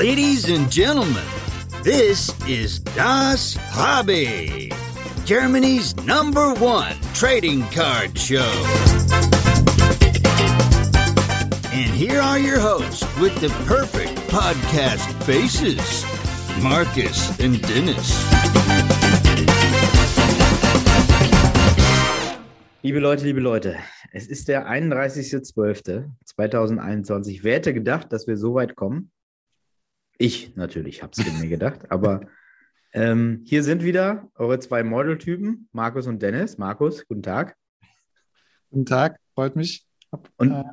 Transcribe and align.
Ladies 0.00 0.48
and 0.48 0.72
gentlemen, 0.72 1.28
this 1.82 2.32
is 2.48 2.80
Das 2.96 3.58
Hobby, 3.68 4.72
Germany's 5.26 5.94
number 6.06 6.54
one 6.54 6.96
trading 7.12 7.64
card 7.64 8.18
show. 8.18 8.50
And 11.70 11.92
here 11.92 12.18
are 12.18 12.38
your 12.38 12.58
hosts 12.58 13.04
with 13.18 13.38
the 13.42 13.50
perfect 13.66 14.16
podcast 14.30 15.12
faces 15.24 16.06
Marcus 16.62 17.38
and 17.38 17.60
Dennis. 17.60 18.24
Liebe 22.82 23.00
Leute, 23.00 23.24
liebe 23.24 23.40
Leute, 23.40 23.76
es 24.14 24.28
ist 24.28 24.48
der 24.48 24.66
31.12.2021. 24.66 27.40
Wer 27.42 27.56
hätte 27.56 27.74
gedacht, 27.74 28.10
dass 28.14 28.26
wir 28.26 28.38
so 28.38 28.54
weit 28.54 28.76
kommen? 28.76 29.10
Ich 30.20 30.54
natürlich 30.54 31.02
habe 31.02 31.12
es 31.16 31.40
mir 31.40 31.48
gedacht, 31.48 31.90
aber 31.90 32.20
ähm, 32.92 33.42
hier 33.46 33.62
sind 33.62 33.82
wieder 33.82 34.28
eure 34.34 34.58
zwei 34.58 34.82
Modeltypen, 34.82 35.70
Markus 35.72 36.06
und 36.06 36.20
Dennis. 36.20 36.58
Markus, 36.58 37.06
guten 37.08 37.22
Tag. 37.22 37.56
Guten 38.68 38.84
Tag, 38.84 39.18
freut 39.34 39.56
mich. 39.56 39.86
Hab, 40.12 40.28
Und- 40.36 40.52
äh, 40.52 40.64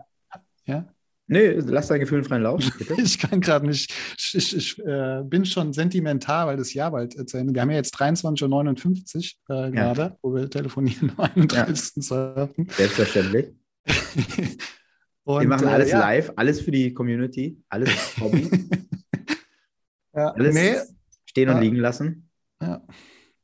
ja, 0.66 0.94
Nee, 1.30 1.52
lass 1.60 1.88
deinen 1.88 2.02
Gefühlen 2.02 2.26
freien 2.26 2.42
Lauf, 2.44 2.62
bitte. 2.78 2.96
ich 3.02 3.20
kann 3.20 3.40
gerade 3.40 3.66
nicht. 3.68 3.94
Ich, 4.18 4.36
ich, 4.36 4.56
ich 4.56 4.80
äh, 4.86 5.24
bin 5.24 5.46
schon 5.46 5.72
sentimental, 5.72 6.48
weil 6.48 6.58
das 6.58 6.74
Jahr 6.74 6.92
bald 6.92 7.18
äh, 7.18 7.26
zu 7.26 7.38
Ende. 7.38 7.54
Wir 7.54 7.62
haben 7.62 7.70
ja 7.70 7.78
jetzt 7.78 7.96
23.59 7.96 9.36
Uhr 9.48 9.66
äh, 9.66 9.72
gerade, 9.72 10.18
wo 10.22 10.36
wir 10.36 10.50
telefonieren 10.50 11.14
am 11.16 11.26
31.12. 11.26 12.70
Selbstverständlich. 12.74 13.48
Und, 15.24 15.42
Wir 15.42 15.48
machen 15.48 15.68
alles 15.68 15.88
äh, 15.90 15.92
ja, 15.92 16.00
live, 16.00 16.34
alles 16.36 16.62
für 16.62 16.72
die 16.72 16.94
Community, 16.94 17.62
alles 17.70 18.18
Hobby, 18.20 18.50
Ja, 20.18 20.32
alles 20.32 20.56
nee, 20.56 20.76
stehen 21.26 21.50
und 21.50 21.56
Ja. 21.56 21.62
liegen 21.62 21.76
lassen. 21.78 22.30
ja. 22.62 22.82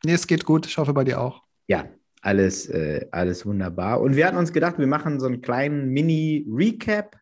nee, 0.04 0.14
es 0.14 0.26
geht 0.28 0.44
gut. 0.44 0.66
Ich 0.66 0.78
hoffe 0.78 0.94
bei 0.94 1.04
dir 1.04 1.22
auch. 1.22 1.44
Ja, 1.68 1.86
alles, 2.22 2.68
äh, 2.70 3.08
alles 3.12 3.46
wunderbar. 3.46 4.02
Und 4.02 4.16
wir 4.16 4.26
hatten 4.28 4.38
uns 4.38 4.52
gedacht, 4.52 4.80
wir 4.80 4.88
machen 4.88 5.20
so 5.20 5.28
einen 5.28 5.42
kleinen 5.42 5.90
Mini-Recap 5.90 7.16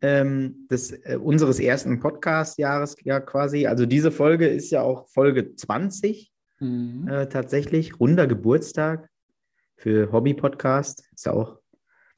ähm, 0.00 0.66
des, 0.70 0.92
äh, 0.92 1.18
unseres 1.20 1.58
ersten 1.60 2.00
Podcast-Jahres 2.00 2.96
ja 3.04 3.20
quasi. 3.20 3.66
Also 3.66 3.84
diese 3.84 4.10
Folge 4.10 4.46
ist 4.48 4.70
ja 4.70 4.82
auch 4.82 5.08
Folge 5.08 5.54
20 5.54 6.32
Mhm. 6.60 7.06
äh, 7.08 7.28
tatsächlich, 7.28 8.00
runder 8.00 8.26
Geburtstag 8.26 9.08
für 9.76 10.10
Hobby-Podcast. 10.10 11.04
Ist 11.14 11.26
ja 11.26 11.32
auch, 11.32 11.58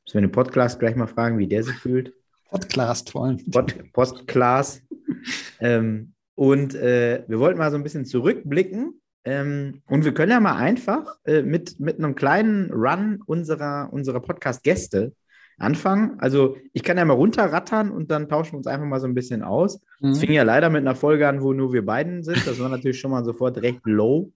müssen 0.06 0.14
wir 0.14 0.20
den 0.22 0.32
Podcast 0.32 0.78
gleich 0.78 0.96
mal 0.96 1.06
fragen, 1.08 1.38
wie 1.38 1.46
der 1.46 1.62
sich 1.62 1.74
fühlt. 1.76 2.14
Podcast 2.48 3.10
vor 3.10 3.26
allem. 3.26 3.50
Pod, 3.50 3.74
Postclass. 3.92 4.80
ähm, 5.60 6.14
und 6.40 6.74
äh, 6.74 7.22
wir 7.28 7.38
wollten 7.38 7.58
mal 7.58 7.70
so 7.70 7.76
ein 7.76 7.82
bisschen 7.82 8.06
zurückblicken. 8.06 8.98
Ähm, 9.26 9.82
und 9.88 10.06
wir 10.06 10.14
können 10.14 10.32
ja 10.32 10.40
mal 10.40 10.56
einfach 10.56 11.18
äh, 11.26 11.42
mit, 11.42 11.78
mit 11.78 11.98
einem 11.98 12.14
kleinen 12.14 12.70
Run 12.72 13.20
unserer, 13.26 13.90
unserer 13.92 14.20
Podcast-Gäste 14.20 15.12
anfangen. 15.58 16.18
Also 16.18 16.56
ich 16.72 16.82
kann 16.82 16.96
ja 16.96 17.04
mal 17.04 17.12
runterrattern 17.12 17.90
und 17.90 18.10
dann 18.10 18.26
tauschen 18.30 18.52
wir 18.52 18.56
uns 18.56 18.66
einfach 18.66 18.86
mal 18.86 19.00
so 19.00 19.06
ein 19.06 19.12
bisschen 19.12 19.42
aus. 19.42 19.74
Es 19.74 19.82
Mhm. 20.00 20.14
fing 20.14 20.32
ja 20.32 20.42
leider 20.42 20.70
mit 20.70 20.80
einer 20.80 20.94
Folge 20.94 21.28
an, 21.28 21.42
wo 21.42 21.52
nur 21.52 21.74
wir 21.74 21.84
beiden 21.84 22.22
sind. 22.22 22.46
Das 22.46 22.58
war 22.58 22.70
natürlich 22.70 22.98
schon 22.98 23.10
mal 23.10 23.22
sofort 23.22 23.58
recht 23.58 23.80
low. 23.84 24.32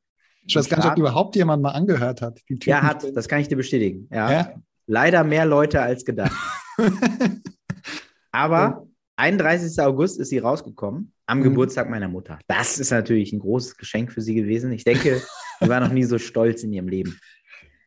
Ich 0.47 0.57
weiß 0.57 0.69
gar 0.69 0.77
nicht, 0.77 0.87
ob 0.91 0.99
überhaupt 0.99 1.37
jemand 1.37 1.63
mal 1.63 1.71
angehört 1.71 2.21
hat. 2.21 2.39
Ja, 2.65 2.83
hat, 2.83 3.17
das 3.17 3.29
kann 3.29 3.41
ich 3.41 3.49
dir 3.49 3.57
bestätigen. 3.57 4.09
Ja. 4.13 4.31
Ja? 4.31 4.55
Leider 4.87 5.25
mehr 5.25 5.47
Leute 5.47 5.81
als 5.81 6.05
gedacht. 6.05 6.37
Aber 8.31 8.87
31. 9.17 9.83
August 9.83 10.21
ist 10.21 10.29
sie 10.29 10.39
rausgekommen, 10.41 11.14
am 11.27 11.39
Mhm. 11.39 11.45
Geburtstag 11.45 11.89
meiner 11.91 12.09
Mutter. 12.09 12.39
Das 12.47 12.79
ist 12.79 12.91
natürlich 12.91 13.33
ein 13.33 13.39
großes 13.41 13.77
Geschenk 13.77 14.13
für 14.13 14.21
sie 14.21 14.35
gewesen. 14.35 14.73
Ich 14.73 14.85
denke, 14.85 15.21
sie 15.61 15.69
war 15.69 15.81
noch 15.81 15.93
nie 15.93 16.05
so 16.05 16.19
stolz 16.19 16.63
in 16.63 16.73
ihrem 16.73 16.89
Leben. 16.89 17.19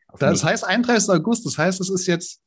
Auf 0.07 0.19
Das 0.19 0.43
mich. 0.43 0.51
heißt 0.51 0.63
31. 0.65 1.09
August, 1.09 1.45
das 1.45 1.57
heißt, 1.57 1.79
es 1.81 1.89
ist 1.89 2.07
jetzt 2.07 2.41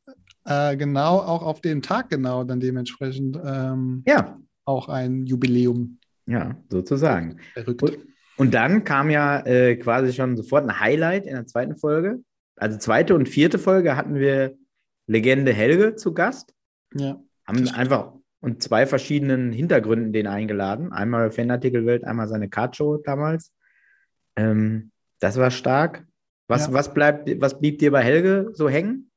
äh, 0.46 0.76
genau 0.76 1.18
auch 1.18 1.42
auf 1.42 1.60
den 1.60 1.82
Tag 1.82 2.08
genau 2.10 2.42
dann 2.44 2.58
dementsprechend 2.60 3.38
ähm, 3.44 4.02
ja, 4.06 4.38
auch 4.64 4.88
ein 4.88 5.26
Jubiläum. 5.26 5.98
ja, 6.26 6.56
sozusagen. 6.70 7.38
Verrückt. 7.54 7.82
Und, 7.82 7.98
und 8.38 8.54
dann 8.54 8.84
kam 8.84 9.10
ja 9.10 9.40
äh, 9.46 9.76
quasi 9.76 10.12
schon 10.12 10.36
sofort 10.36 10.64
ein 10.68 10.80
Highlight 10.80 11.26
in 11.26 11.34
der 11.34 11.46
zweiten 11.46 11.76
Folge. 11.76 12.20
Also 12.56 12.78
zweite 12.78 13.14
und 13.14 13.28
vierte 13.28 13.58
Folge 13.58 13.96
hatten 13.96 14.14
wir 14.14 14.56
Legende 15.06 15.52
Helge 15.52 15.96
zu 15.96 16.14
Gast. 16.14 16.54
Ja. 16.94 17.20
Haben 17.46 17.68
einfach 17.68 18.12
und 18.40 18.62
zwei 18.62 18.86
verschiedenen 18.86 19.52
Hintergründen 19.52 20.12
den 20.12 20.26
eingeladen. 20.26 20.92
Einmal 20.92 21.30
Fanartikelwelt, 21.30 22.04
einmal 22.04 22.28
seine 22.28 22.48
Cardshow 22.48 22.96
damals. 22.98 23.52
Ähm, 24.36 24.90
das 25.20 25.36
war 25.36 25.50
stark. 25.50 26.06
Was, 26.48 26.66
Ja. 26.66 26.72
was, 26.72 26.92
bleibt, 26.94 27.28
was 27.40 27.60
blieb 27.60 27.78
dir 27.78 27.90
bei 27.90 28.02
Helge 28.02 28.50
so 28.54 28.68
hängen? 28.68 29.10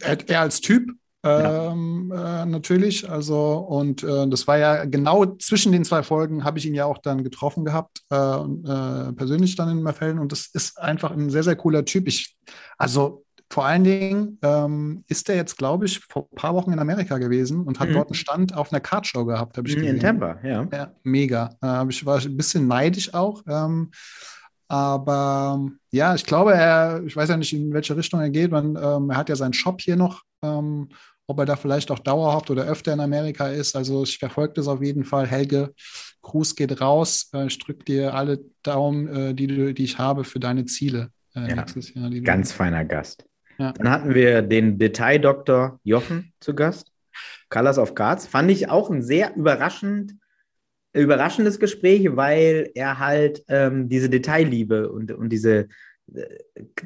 Er, 0.00 0.18
er 0.28 0.40
als 0.40 0.60
Typ 0.60 0.90
Ja. 1.24 1.72
ähm, 1.72 2.12
äh, 2.14 2.46
natürlich. 2.46 3.08
Also, 3.10 3.58
und 3.58 4.02
äh, 4.02 4.28
das 4.28 4.46
war 4.46 4.58
ja 4.58 4.84
genau 4.84 5.26
zwischen 5.36 5.72
den 5.72 5.84
zwei 5.84 6.02
Folgen, 6.02 6.44
habe 6.44 6.58
ich 6.58 6.66
ihn 6.66 6.74
ja 6.74 6.84
auch 6.86 6.98
dann 6.98 7.24
getroffen 7.24 7.64
gehabt, 7.64 8.02
äh, 8.10 8.16
äh, 8.16 9.12
persönlich 9.12 9.56
dann 9.56 9.68
in 9.70 9.82
Merfelden. 9.82 10.18
Und 10.20 10.32
das 10.32 10.48
ist 10.52 10.78
einfach 10.78 11.10
ein 11.12 11.30
sehr, 11.30 11.42
sehr 11.42 11.56
cooler 11.56 11.84
Typ. 11.84 12.08
Ich, 12.08 12.36
also 12.78 13.24
vor 13.50 13.64
allen 13.64 13.84
Dingen 13.84 14.38
ähm, 14.42 15.04
ist 15.08 15.28
er 15.28 15.36
jetzt, 15.36 15.56
glaube 15.56 15.86
ich, 15.86 16.00
vor 16.00 16.28
ein 16.30 16.34
paar 16.36 16.54
Wochen 16.54 16.72
in 16.72 16.78
Amerika 16.78 17.18
gewesen 17.18 17.62
und 17.62 17.78
hat 17.78 17.88
Mhm. 17.88 17.94
dort 17.94 18.08
einen 18.08 18.14
Stand 18.14 18.54
auf 18.56 18.72
einer 18.72 18.80
Cardshow 18.80 19.24
gehabt, 19.24 19.56
habe 19.56 19.68
ich 19.68 19.76
gesehen. 19.76 19.96
In 19.96 20.00
Tampa, 20.00 20.38
ja. 20.42 20.66
Ja, 20.72 20.92
mega. 21.04 21.50
Äh, 21.62 21.86
ich 21.88 22.04
war 22.04 22.20
ein 22.20 22.36
bisschen 22.36 22.66
neidisch 22.66 23.14
auch. 23.14 23.42
Ähm, 23.48 23.90
aber 24.68 25.70
ja, 25.92 26.14
ich 26.14 26.24
glaube, 26.24 26.54
er, 26.54 27.02
ich 27.06 27.14
weiß 27.14 27.28
ja 27.28 27.36
nicht, 27.36 27.52
in 27.52 27.72
welche 27.72 27.96
Richtung 27.96 28.20
er 28.20 28.30
geht. 28.30 28.50
Man, 28.50 28.76
ähm, 28.76 29.10
er 29.10 29.16
hat 29.16 29.28
ja 29.28 29.36
seinen 29.36 29.52
Shop 29.52 29.80
hier 29.80 29.96
noch. 29.96 30.22
Ähm, 30.42 30.88
ob 31.28 31.40
er 31.40 31.44
da 31.44 31.56
vielleicht 31.56 31.90
auch 31.90 31.98
dauerhaft 31.98 32.50
oder 32.50 32.64
öfter 32.66 32.92
in 32.92 33.00
Amerika 33.00 33.48
ist. 33.48 33.74
Also 33.74 34.04
ich 34.04 34.16
verfolge 34.18 34.54
das 34.54 34.68
auf 34.68 34.80
jeden 34.80 35.04
Fall. 35.04 35.26
Helge, 35.26 35.74
Gruß 36.22 36.54
geht 36.54 36.80
raus. 36.80 37.30
Äh, 37.34 37.46
ich 37.48 37.58
drücke 37.58 37.84
dir 37.84 38.14
alle 38.14 38.40
Daumen, 38.62 39.08
äh, 39.08 39.34
die, 39.34 39.48
du, 39.48 39.74
die 39.74 39.84
ich 39.84 39.98
habe 39.98 40.22
für 40.22 40.38
deine 40.38 40.66
Ziele 40.66 41.10
äh, 41.34 41.48
Ja, 41.48 41.56
nächstes 41.56 41.92
Jahr. 41.94 42.10
Ganz 42.10 42.52
feiner 42.52 42.84
Gast. 42.84 43.25
Ja. 43.58 43.72
Dann 43.72 43.90
hatten 43.90 44.14
wir 44.14 44.42
den 44.42 44.78
Detaildoktor 44.78 45.80
Jochen 45.84 46.32
zu 46.40 46.54
Gast. 46.54 46.92
Colors 47.48 47.78
of 47.78 47.94
Cards. 47.94 48.26
Fand 48.26 48.50
ich 48.50 48.68
auch 48.68 48.90
ein 48.90 49.02
sehr 49.02 49.34
überraschend, 49.36 50.14
überraschendes 50.92 51.58
Gespräch, 51.58 52.08
weil 52.16 52.70
er 52.74 52.98
halt 52.98 53.44
ähm, 53.48 53.88
diese 53.88 54.10
Detailliebe 54.10 54.90
und, 54.90 55.12
und 55.12 55.30
diese, 55.30 55.68
äh, 56.14 56.26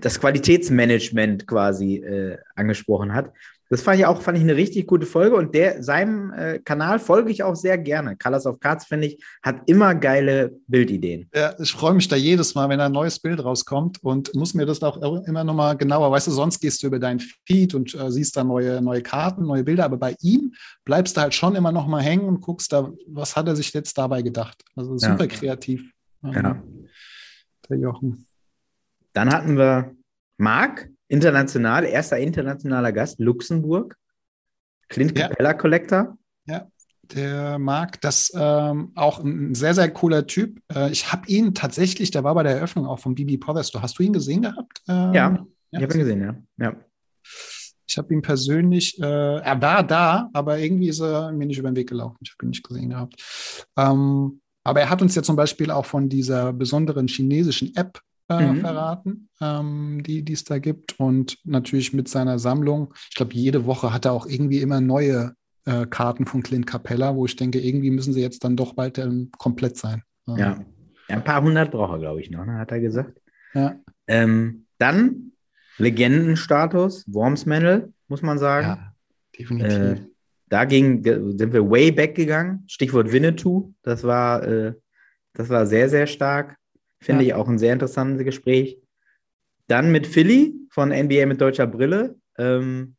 das 0.01 0.21
Qualitätsmanagement 0.21 1.47
quasi 1.47 1.97
äh, 1.97 2.39
angesprochen 2.55 3.15
hat. 3.15 3.33
Das 3.73 3.83
fand 3.83 4.01
ich 4.01 4.05
auch 4.07 4.21
fand 4.21 4.37
ich 4.37 4.43
eine 4.43 4.57
richtig 4.57 4.89
gute 4.89 5.07
Folge 5.07 5.37
und 5.37 5.55
der, 5.55 5.81
seinem 5.83 6.33
äh, 6.33 6.59
Kanal 6.59 6.99
folge 6.99 7.31
ich 7.31 7.45
auch 7.45 7.55
sehr 7.55 7.79
gerne. 7.79 8.17
Colors 8.17 8.45
of 8.45 8.59
Cards, 8.59 8.85
finde 8.87 9.07
ich, 9.07 9.25
hat 9.45 9.63
immer 9.67 9.95
geile 9.95 10.57
Bildideen. 10.67 11.29
Ja, 11.33 11.55
ich 11.57 11.71
freue 11.71 11.95
mich 11.95 12.09
da 12.09 12.17
jedes 12.17 12.57
Mal, 12.57 12.69
wenn 12.69 12.81
ein 12.81 12.91
neues 12.91 13.21
Bild 13.21 13.43
rauskommt 13.45 14.03
und 14.03 14.35
muss 14.35 14.55
mir 14.55 14.67
das 14.67 14.83
auch 14.83 14.97
immer 15.25 15.45
nochmal 15.45 15.77
genauer, 15.77 16.11
weißt 16.11 16.27
du, 16.27 16.33
sonst 16.33 16.59
gehst 16.59 16.83
du 16.83 16.89
über 16.89 16.99
deinen 16.99 17.21
Feed 17.47 17.75
und 17.77 17.95
äh, 17.95 18.11
siehst 18.11 18.37
da 18.37 18.43
neue, 18.43 18.83
neue 18.83 19.03
Karten, 19.03 19.45
neue 19.47 19.63
Bilder, 19.63 19.85
aber 19.85 19.99
bei 19.99 20.17
ihm 20.21 20.53
bleibst 20.85 21.17
du 21.17 21.21
halt 21.21 21.35
schon 21.35 21.55
immer 21.55 21.71
noch 21.71 21.87
mal 21.87 22.03
hängen 22.03 22.25
und 22.27 22.41
guckst 22.41 22.73
da, 22.73 22.91
was 23.07 23.37
hat 23.37 23.47
er 23.47 23.55
sich 23.55 23.73
jetzt 23.73 23.97
dabei 23.97 24.23
gedacht. 24.23 24.65
Also 24.75 24.95
Ja. 24.95 25.13
super 25.13 25.29
kreativ. 25.29 25.93
ähm, 26.25 26.33
Ja. 26.33 26.63
Der 27.69 27.79
Jochen. 27.79 28.27
Dann 29.13 29.33
hatten 29.33 29.57
wir 29.57 29.95
Marc, 30.39 30.89
international, 31.11 31.85
erster 31.85 32.19
internationaler 32.19 32.93
Gast, 32.93 33.19
Luxemburg. 33.19 33.97
Clint 34.89 35.19
Ja. 35.19 35.29
Capella 35.29 35.55
Collector. 35.55 36.17
Der 37.15 37.59
Marc, 37.59 38.01
das 38.03 38.33
ähm, 38.37 38.93
auch 38.95 39.19
ein 39.19 39.55
sehr, 39.55 39.75
sehr 39.75 39.91
cooler 39.91 40.29
Typ. 40.29 40.61
Äh, 40.73 40.93
ich 40.93 41.13
habe 41.13 41.27
ihn 41.27 41.55
tatsächlich, 41.55 42.13
der 42.13 42.23
war 42.23 42.35
bei 42.35 42.45
der 42.45 42.53
Eröffnung 42.53 42.87
auch 42.87 43.01
vom 43.01 43.17
BB 43.17 43.43
Store. 43.65 43.83
Hast 43.83 43.99
du 43.99 44.05
ihn 44.05 44.13
gesehen 44.13 44.43
gehabt? 44.43 44.81
Ähm, 44.89 45.13
Ja, 45.13 45.47
Ich 45.73 45.83
habe 45.83 45.95
ihn 45.95 45.99
gesehen, 45.99 46.21
ja. 46.23 46.37
ja. 46.59 46.77
Ich 47.89 47.99
habe 47.99 48.15
ihn 48.15 48.23
persönlich, 48.23 49.01
äh, 49.01 49.39
er 49.41 49.61
war 49.61 49.83
da, 49.83 50.31
aber 50.33 50.59
irgendwie 50.59 50.89
ist 50.89 51.01
er 51.01 51.33
mir 51.33 51.47
nicht 51.47 51.59
über 51.59 51.71
den 51.73 51.77
Weg 51.77 51.89
gelaufen. 51.89 52.19
Ich 52.21 52.31
habe 52.31 52.47
ihn 52.47 52.51
nicht 52.51 52.63
gesehen 52.63 52.91
gehabt. 52.91 53.67
Ähm, 53.77 54.41
aber 54.63 54.81
er 54.81 54.91
hat 54.91 55.03
uns 55.03 55.17
ja 55.17 55.23
zum 55.25 55.35
Beispiel 55.35 55.73
auch 55.73 55.87
von 55.87 56.09
dieser 56.09 56.53
besonderen 56.53 57.09
chinesischen 57.09 57.75
App 57.75 58.01
äh, 58.31 58.53
Mhm. 58.53 58.61
verraten, 58.61 59.29
ähm, 59.41 60.03
die 60.03 60.33
es 60.33 60.45
da 60.45 60.59
gibt. 60.59 60.99
Und 60.99 61.39
natürlich 61.45 61.93
mit 61.93 62.09
seiner 62.09 62.39
Sammlung. 62.39 62.95
Ich 63.11 63.17
glaube, 63.17 63.35
jede 63.35 63.67
Woche 63.67 63.93
hat 63.93 64.05
er 64.07 64.13
auch 64.13 64.27
irgendwie 64.27 64.61
immer 64.61 64.81
neue 64.81 65.35
äh, 65.67 65.87
Karten 65.87 66.25
von 66.25 66.43
Clint 66.43 66.67
Capella, 66.67 67.15
wo 67.15 67.27
ich 67.27 67.37
denke, 67.37 67.61
irgendwie 67.61 67.91
müssen 67.91 68.15
sie 68.15 68.23
jetzt 68.23 68.45
dann 68.45 68.57
doch 68.57 68.73
bald 68.75 68.99
ähm, 68.99 69.31
komplett 69.37 69.77
sein. 69.77 70.03
Ähm, 70.27 70.37
ja. 70.37 70.47
ja. 71.09 71.17
Ein 71.17 71.25
paar 71.25 71.43
hundert 71.43 71.71
braucht 71.71 71.93
er, 71.93 71.99
glaube 71.99 72.21
ich, 72.21 72.31
noch, 72.31 72.47
ne, 72.47 72.55
hat 72.55 72.71
er 72.71 72.81
gesagt. 72.81 73.21
Ja. 73.53 73.75
Ähm, 74.07 74.67
dann 74.79 75.33
Legendenstatus, 75.79 77.05
Worms 77.09 77.47
Medal, 77.47 77.93
muss 78.09 78.23
man 78.23 78.39
sagen. 78.39 78.67
Ja, 78.67 78.95
definitiv. 79.39 79.73
Äh, 79.73 79.97
da 80.49 80.65
ging, 80.65 81.03
sind 81.05 81.53
wir 81.53 81.69
way 81.71 81.93
back 81.93 82.15
gegangen. 82.15 82.65
Stichwort 82.67 83.13
Winnetou. 83.13 83.73
Das 83.83 84.03
war, 84.05 84.43
äh, 84.47 84.75
das 85.33 85.49
war 85.49 85.67
sehr, 85.67 85.89
sehr 85.89 86.07
stark. 86.07 86.57
Finde 87.01 87.25
ja. 87.25 87.29
ich 87.29 87.35
auch 87.35 87.49
ein 87.49 87.59
sehr 87.59 87.73
interessantes 87.73 88.25
Gespräch. 88.25 88.79
Dann 89.67 89.93
mit 89.93 90.07
Philly 90.07 90.55
von 90.71 90.91
NBA 90.91 91.27
mit 91.27 91.41
deutscher 91.41 91.67
Brille. 91.67 92.17
Ähm, 92.39 92.97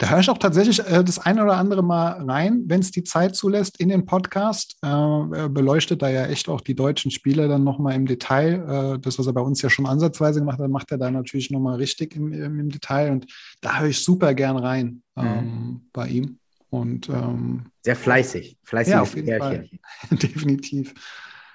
da 0.00 0.08
höre 0.08 0.20
ich 0.20 0.30
auch 0.30 0.38
tatsächlich 0.38 0.80
äh, 0.80 1.04
das 1.04 1.18
eine 1.18 1.44
oder 1.44 1.58
andere 1.58 1.82
Mal 1.82 2.24
rein, 2.26 2.62
wenn 2.66 2.80
es 2.80 2.90
die 2.90 3.04
Zeit 3.04 3.36
zulässt, 3.36 3.78
in 3.78 3.90
den 3.90 4.06
Podcast. 4.06 4.78
Äh, 4.82 5.48
beleuchtet 5.50 6.00
da 6.00 6.08
ja 6.08 6.24
echt 6.24 6.48
auch 6.48 6.62
die 6.62 6.74
deutschen 6.74 7.10
Spiele 7.10 7.48
dann 7.48 7.64
nochmal 7.64 7.96
im 7.96 8.06
Detail. 8.06 8.94
Äh, 8.96 8.98
das, 8.98 9.18
was 9.18 9.26
er 9.26 9.34
bei 9.34 9.42
uns 9.42 9.60
ja 9.60 9.68
schon 9.68 9.84
ansatzweise 9.84 10.40
gemacht 10.40 10.58
hat, 10.58 10.70
macht 10.70 10.90
er 10.90 10.96
da 10.96 11.10
natürlich 11.10 11.50
nochmal 11.50 11.76
richtig 11.76 12.16
im, 12.16 12.32
im, 12.32 12.70
Detail. 12.70 13.10
Und 13.10 13.26
da 13.60 13.80
höre 13.80 13.88
ich 13.88 14.02
super 14.02 14.32
gern 14.32 14.56
rein 14.56 15.02
ähm, 15.16 15.26
mhm. 15.26 15.80
bei 15.92 16.08
ihm. 16.08 16.38
Und 16.70 17.10
ähm, 17.10 17.66
sehr 17.84 17.96
fleißig, 17.96 18.56
fleißig. 18.62 18.92
Ja, 18.92 19.02
auf 19.02 19.14
jeden 19.14 19.38
Fall. 19.38 19.68
Definitiv. 20.10 20.94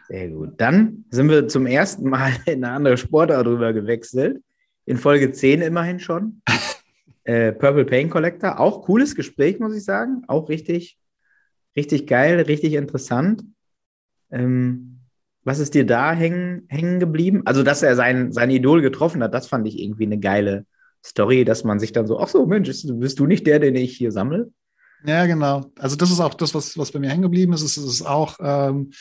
Sehr 0.07 0.29
gut. 0.29 0.53
Dann 0.57 1.05
sind 1.09 1.29
wir 1.29 1.47
zum 1.47 1.65
ersten 1.65 2.09
Mal 2.09 2.31
in 2.45 2.63
eine 2.63 2.73
andere 2.73 2.97
Sportart 2.97 3.45
drüber 3.45 3.73
gewechselt. 3.73 4.41
In 4.85 4.97
Folge 4.97 5.31
10 5.31 5.61
immerhin 5.61 5.99
schon. 5.99 6.41
Äh, 7.27 7.53
Purple 7.53 7.85
Pain 7.85 8.11
Collector, 8.11 8.59
auch 8.59 8.83
cooles 8.83 9.15
Gespräch, 9.15 9.57
muss 9.57 9.75
ich 9.75 9.83
sagen. 9.83 10.21
Auch 10.27 10.47
richtig, 10.47 10.99
richtig 11.75 12.05
geil, 12.05 12.39
richtig 12.41 12.73
interessant. 12.73 13.43
Ähm, 14.29 14.99
was 15.43 15.57
ist 15.57 15.73
dir 15.73 15.87
da 15.87 16.13
hängen, 16.13 16.67
hängen 16.69 16.99
geblieben? 16.99 17.41
Also, 17.45 17.63
dass 17.63 17.81
er 17.81 17.95
sein, 17.95 18.31
sein 18.31 18.51
Idol 18.51 18.83
getroffen 18.83 19.23
hat, 19.23 19.33
das 19.33 19.47
fand 19.47 19.67
ich 19.67 19.79
irgendwie 19.79 20.05
eine 20.05 20.19
geile 20.19 20.67
Story, 21.03 21.45
dass 21.45 21.63
man 21.63 21.79
sich 21.79 21.93
dann 21.93 22.05
so, 22.05 22.19
ach 22.19 22.27
so, 22.27 22.45
Mensch, 22.45 22.69
bist 22.85 23.17
du 23.17 23.25
nicht 23.25 23.47
der, 23.47 23.57
den 23.57 23.75
ich 23.75 23.97
hier 23.97 24.11
sammle? 24.11 24.51
Ja, 25.05 25.25
genau. 25.25 25.71
Also 25.77 25.95
das 25.95 26.11
ist 26.11 26.19
auch 26.19 26.33
das, 26.33 26.53
was, 26.53 26.77
was 26.77 26.91
bei 26.91 26.99
mir 26.99 27.09
hängen 27.09 27.21
geblieben 27.21 27.53
ist. 27.53 27.61
Es 27.61 27.77
ist 27.77 28.01
auch, 28.01 28.37
ähm, 28.39 28.91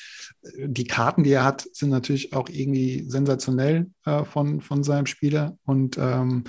die 0.56 0.84
Karten, 0.84 1.24
die 1.24 1.32
er 1.32 1.44
hat, 1.44 1.66
sind 1.72 1.90
natürlich 1.90 2.34
auch 2.34 2.48
irgendwie 2.48 3.04
sensationell 3.08 3.90
äh, 4.04 4.24
von, 4.24 4.60
von 4.60 4.84
seinem 4.84 5.06
Spieler. 5.06 5.56
Und 5.64 5.96
ähm, 5.98 6.44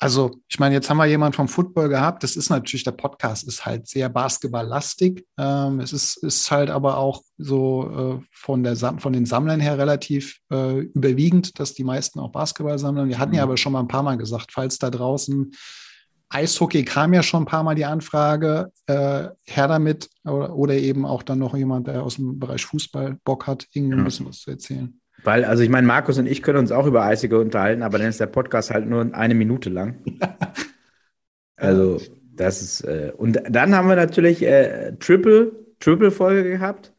also, 0.00 0.30
ich 0.48 0.60
meine, 0.60 0.76
jetzt 0.76 0.88
haben 0.88 0.98
wir 0.98 1.06
jemanden 1.06 1.34
vom 1.34 1.48
Football 1.48 1.88
gehabt. 1.88 2.22
Das 2.22 2.36
ist 2.36 2.50
natürlich, 2.50 2.84
der 2.84 2.92
Podcast 2.92 3.46
ist 3.48 3.66
halt 3.66 3.88
sehr 3.88 4.08
basketballlastig. 4.08 5.26
Ähm, 5.36 5.80
es 5.80 5.92
ist, 5.92 6.18
ist 6.18 6.50
halt 6.52 6.70
aber 6.70 6.98
auch 6.98 7.22
so 7.36 8.20
äh, 8.20 8.24
von, 8.30 8.62
der, 8.62 8.76
von 8.76 9.12
den 9.12 9.26
Sammlern 9.26 9.58
her 9.58 9.76
relativ 9.76 10.38
äh, 10.52 10.78
überwiegend, 10.80 11.58
dass 11.58 11.74
die 11.74 11.82
meisten 11.82 12.20
auch 12.20 12.30
Basketball 12.30 12.78
sammeln. 12.78 13.08
Wir 13.08 13.18
hatten 13.18 13.32
mhm. 13.32 13.38
ja 13.38 13.42
aber 13.42 13.56
schon 13.56 13.72
mal 13.72 13.80
ein 13.80 13.88
paar 13.88 14.04
Mal 14.04 14.18
gesagt, 14.18 14.52
falls 14.52 14.78
da 14.78 14.90
draußen 14.90 15.52
Eishockey 16.30 16.84
kam 16.84 17.14
ja 17.14 17.22
schon 17.22 17.42
ein 17.42 17.46
paar 17.46 17.62
Mal 17.62 17.74
die 17.74 17.86
Anfrage, 17.86 18.70
äh, 18.86 19.28
her 19.44 19.68
damit, 19.68 20.10
oder, 20.24 20.54
oder, 20.54 20.74
eben 20.74 21.06
auch 21.06 21.22
dann 21.22 21.38
noch 21.38 21.56
jemand, 21.56 21.86
der 21.86 22.02
aus 22.02 22.16
dem 22.16 22.38
Bereich 22.38 22.64
Fußball 22.66 23.18
Bock 23.24 23.46
hat, 23.46 23.66
irgendwie 23.72 23.96
ein 23.96 24.04
bisschen 24.04 24.26
was 24.26 24.40
zu 24.40 24.50
erzählen. 24.50 25.00
Weil, 25.24 25.44
also 25.44 25.62
ich 25.62 25.70
meine, 25.70 25.86
Markus 25.86 26.18
und 26.18 26.26
ich 26.26 26.42
können 26.42 26.58
uns 26.58 26.70
auch 26.70 26.86
über 26.86 27.02
Eisige 27.02 27.38
unterhalten, 27.38 27.82
aber 27.82 27.98
dann 27.98 28.08
ist 28.08 28.20
der 28.20 28.26
Podcast 28.26 28.70
halt 28.70 28.86
nur 28.86 29.14
eine 29.14 29.34
Minute 29.34 29.70
lang. 29.70 29.96
also, 31.56 32.00
das 32.34 32.62
ist, 32.62 32.82
äh, 32.82 33.12
und 33.16 33.40
dann 33.48 33.74
haben 33.74 33.88
wir 33.88 33.96
natürlich 33.96 34.42
äh, 34.42 34.92
Triple, 34.98 35.52
Triple-Folge 35.80 36.48
gehabt 36.48 36.92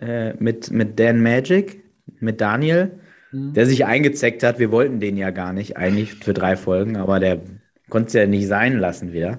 äh, 0.00 0.34
mit, 0.34 0.70
mit 0.70 0.98
Dan 0.98 1.22
Magic, 1.22 1.84
mit 2.18 2.40
Daniel, 2.40 2.98
mhm. 3.30 3.52
der 3.52 3.66
sich 3.66 3.84
eingezeckt 3.84 4.42
hat. 4.42 4.58
Wir 4.58 4.72
wollten 4.72 4.98
den 4.98 5.16
ja 5.16 5.30
gar 5.30 5.52
nicht, 5.52 5.76
eigentlich 5.76 6.14
für 6.14 6.34
drei 6.34 6.56
Folgen, 6.56 6.96
aber 6.96 7.20
der 7.20 7.40
konnte 7.94 8.08
es 8.08 8.14
ja 8.14 8.26
nicht 8.26 8.48
sein 8.48 8.78
lassen 8.78 9.12
wieder. 9.12 9.38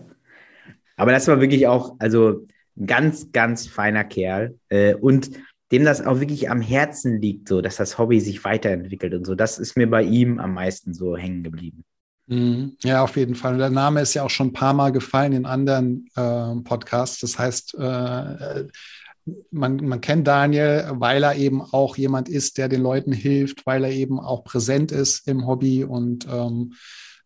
Aber 0.95 1.11
das 1.11 1.27
war 1.27 1.41
wirklich 1.41 1.67
auch, 1.67 1.97
also 1.99 2.45
ein 2.77 2.87
ganz, 2.87 3.33
ganz 3.33 3.67
feiner 3.67 4.05
Kerl. 4.05 4.57
Äh, 4.69 4.95
und 4.95 5.29
dem 5.73 5.83
das 5.83 6.05
auch 6.05 6.21
wirklich 6.21 6.49
am 6.49 6.61
Herzen 6.61 7.19
liegt, 7.19 7.49
so 7.49 7.59
dass 7.59 7.75
das 7.75 7.97
Hobby 7.97 8.21
sich 8.21 8.45
weiterentwickelt 8.45 9.13
und 9.13 9.25
so. 9.25 9.35
Das 9.35 9.59
ist 9.59 9.75
mir 9.75 9.89
bei 9.89 10.03
ihm 10.03 10.39
am 10.39 10.53
meisten 10.53 10.93
so 10.93 11.17
hängen 11.17 11.43
geblieben. 11.43 11.83
Mhm. 12.27 12.77
Ja, 12.81 13.03
auf 13.03 13.17
jeden 13.17 13.35
Fall. 13.35 13.57
Der 13.57 13.69
Name 13.69 13.99
ist 13.99 14.13
ja 14.13 14.23
auch 14.23 14.29
schon 14.29 14.47
ein 14.47 14.53
paar 14.53 14.73
Mal 14.73 14.93
gefallen 14.93 15.33
in 15.33 15.45
anderen 15.45 16.07
äh, 16.15 16.55
Podcasts. 16.63 17.19
Das 17.19 17.37
heißt, 17.37 17.73
äh, 17.73 18.67
man, 19.51 19.75
man 19.75 19.99
kennt 19.99 20.27
Daniel, 20.27 20.91
weil 20.93 21.23
er 21.23 21.35
eben 21.35 21.61
auch 21.61 21.97
jemand 21.97 22.29
ist, 22.29 22.57
der 22.57 22.69
den 22.69 22.81
Leuten 22.81 23.11
hilft, 23.11 23.65
weil 23.65 23.83
er 23.83 23.91
eben 23.91 24.17
auch 24.17 24.45
präsent 24.45 24.93
ist 24.93 25.27
im 25.27 25.45
Hobby 25.45 25.83
und 25.83 26.25
ähm, 26.31 26.71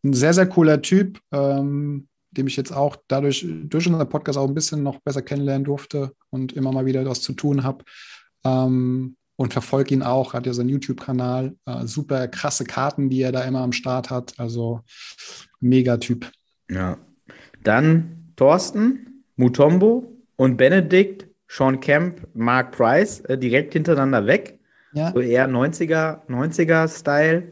ein 0.03 0.13
sehr, 0.13 0.33
sehr 0.33 0.47
cooler 0.47 0.81
Typ, 0.81 1.19
ähm, 1.31 2.07
dem 2.31 2.47
ich 2.47 2.55
jetzt 2.55 2.71
auch 2.71 2.95
dadurch 3.07 3.45
durch 3.63 3.87
unseren 3.87 4.09
Podcast 4.09 4.37
auch 4.37 4.47
ein 4.47 4.53
bisschen 4.53 4.83
noch 4.83 4.99
besser 4.99 5.21
kennenlernen 5.21 5.63
durfte 5.63 6.13
und 6.29 6.53
immer 6.53 6.71
mal 6.71 6.85
wieder 6.85 7.05
was 7.05 7.21
zu 7.21 7.33
tun 7.33 7.63
habe. 7.63 7.83
Ähm, 8.43 9.15
und 9.35 9.53
verfolge 9.53 9.93
ihn 9.93 10.03
auch, 10.03 10.33
hat 10.33 10.45
ja 10.45 10.53
seinen 10.53 10.67
YouTube-Kanal. 10.67 11.55
Äh, 11.65 11.85
super 11.85 12.27
krasse 12.27 12.65
Karten, 12.65 13.09
die 13.09 13.21
er 13.21 13.31
da 13.31 13.43
immer 13.43 13.61
am 13.61 13.71
Start 13.71 14.09
hat. 14.09 14.33
Also 14.37 14.81
mega 15.61 15.95
Typ. 15.95 16.29
Ja. 16.69 16.97
Dann 17.63 18.33
Thorsten, 18.35 19.23
Mutombo 19.37 20.13
und 20.35 20.57
Benedikt, 20.57 21.25
Sean 21.47 21.79
Kemp, 21.79 22.27
Mark 22.33 22.75
Price 22.75 23.21
äh, 23.21 23.37
direkt 23.37 23.73
hintereinander 23.73 24.25
weg. 24.27 24.59
Ja. 24.91 25.13
So 25.13 25.21
eher 25.21 25.47
90er, 25.47 26.27
90er-Style, 26.27 27.43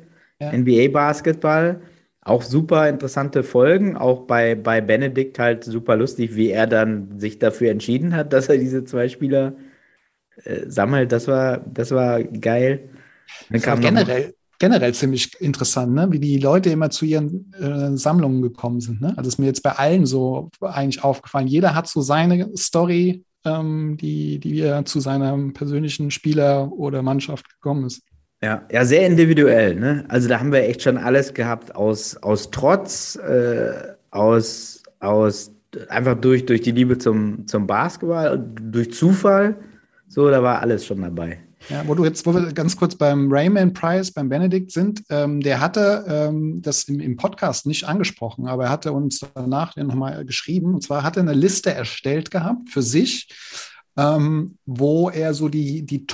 ja. 0.42 0.52
NBA-Basketball. 0.52 1.82
Auch 2.28 2.42
super 2.42 2.90
interessante 2.90 3.42
Folgen, 3.42 3.96
auch 3.96 4.28
bei, 4.28 4.56
bei 4.56 4.82
Benedikt 4.82 5.40
halt 5.40 5.64
super 5.64 5.96
lustig, 5.96 6.36
wie 6.36 6.50
er 6.50 6.68
dann 6.68 7.18
sich 7.20 7.40
dafür 7.40 7.72
entschieden 7.72 8.14
hat, 8.14 8.34
dass 8.34 8.50
er 8.50 8.58
diese 8.58 8.84
zwei 8.84 9.08
Spieler 9.08 9.56
äh, 10.44 10.70
sammelt. 10.70 11.12
Das 11.14 11.28
war, 11.28 11.60
das 11.60 11.92
war 11.92 12.22
geil. 12.22 12.90
Dann 13.50 13.62
kam 13.62 13.80
generell, 13.80 14.34
generell 14.60 14.94
ziemlich 14.94 15.40
interessant, 15.40 15.94
ne? 15.94 16.12
wie 16.12 16.20
die 16.20 16.38
Leute 16.38 16.70
immer 16.70 16.90
zu 16.90 17.06
ihren 17.06 17.54
äh, 17.54 17.96
Sammlungen 17.98 18.42
gekommen 18.42 18.82
sind. 18.82 19.02
Ne? 19.02 19.14
Also 19.16 19.30
ist 19.30 19.38
mir 19.38 19.46
jetzt 19.46 19.64
bei 19.64 19.72
allen 19.72 20.06
so 20.06 20.50
eigentlich 20.60 21.04
aufgefallen. 21.04 21.48
Jeder 21.48 21.76
hat 21.76 21.88
so 21.88 22.02
seine 22.02 22.50
Story, 22.58 23.24
ähm, 23.46 23.96
die, 23.96 24.40
die 24.40 24.60
er 24.60 24.84
zu 24.84 25.00
seinem 25.00 25.54
persönlichen 25.54 26.12
Spieler 26.12 26.72
oder 26.74 27.02
Mannschaft 27.02 27.50
gekommen 27.50 27.86
ist. 27.86 28.02
Ja, 28.42 28.66
ja, 28.72 28.86
sehr 28.86 29.08
individuell. 29.08 29.76
Ne? 29.76 30.06
Also 30.10 30.30
da 30.30 30.40
haben 30.40 30.52
wir 30.52 30.64
echt 30.64 30.84
schon 30.84 30.98
alles 30.98 31.34
gehabt 31.34 31.76
aus, 31.76 32.18
aus 32.18 32.52
Trotz, 32.52 33.16
äh, 33.16 33.96
aus, 34.12 34.84
aus 35.00 35.52
einfach 35.90 36.16
durch, 36.20 36.46
durch 36.46 36.62
die 36.62 36.72
Liebe 36.72 36.98
zum, 36.98 37.48
zum 37.48 37.66
Basketball, 37.66 38.38
durch 38.62 38.94
Zufall 38.94 39.58
so, 40.08 40.30
da 40.30 40.42
war 40.42 40.62
alles 40.62 40.86
schon 40.86 41.02
dabei. 41.02 41.40
Ja, 41.70 41.86
wo 41.86 41.96
du 41.96 42.06
jetzt, 42.06 42.26
wo 42.26 42.34
wir 42.34 42.54
ganz 42.54 42.78
kurz 42.78 42.96
beim 42.96 43.32
Raymond 43.32 43.74
Price, 43.74 44.12
beim 44.12 44.30
Benedikt 44.30 44.72
sind, 44.72 45.04
ähm, 45.10 45.42
der 45.42 45.60
hatte 45.60 46.06
ähm, 46.08 46.62
das 46.62 46.84
im, 46.84 47.00
im, 47.00 47.18
Podcast 47.18 47.66
nicht 47.66 47.86
angesprochen, 47.86 48.48
aber 48.48 48.66
er 48.66 48.70
hatte 48.70 48.94
uns 48.94 49.26
danach 49.34 49.76
nochmal 49.76 50.24
geschrieben. 50.24 50.76
Und 50.76 50.84
zwar 50.84 51.04
hat 51.04 51.18
er 51.18 51.24
eine 51.24 51.34
Liste 51.34 51.74
erstellt 51.74 52.32
gehabt 52.32 52.70
für 52.70 52.82
sich, 52.82 53.28
ähm, 53.98 54.58
wo 54.66 55.10
er 55.10 55.34
so 55.34 55.50
die, 55.50 55.86
die 55.86 56.06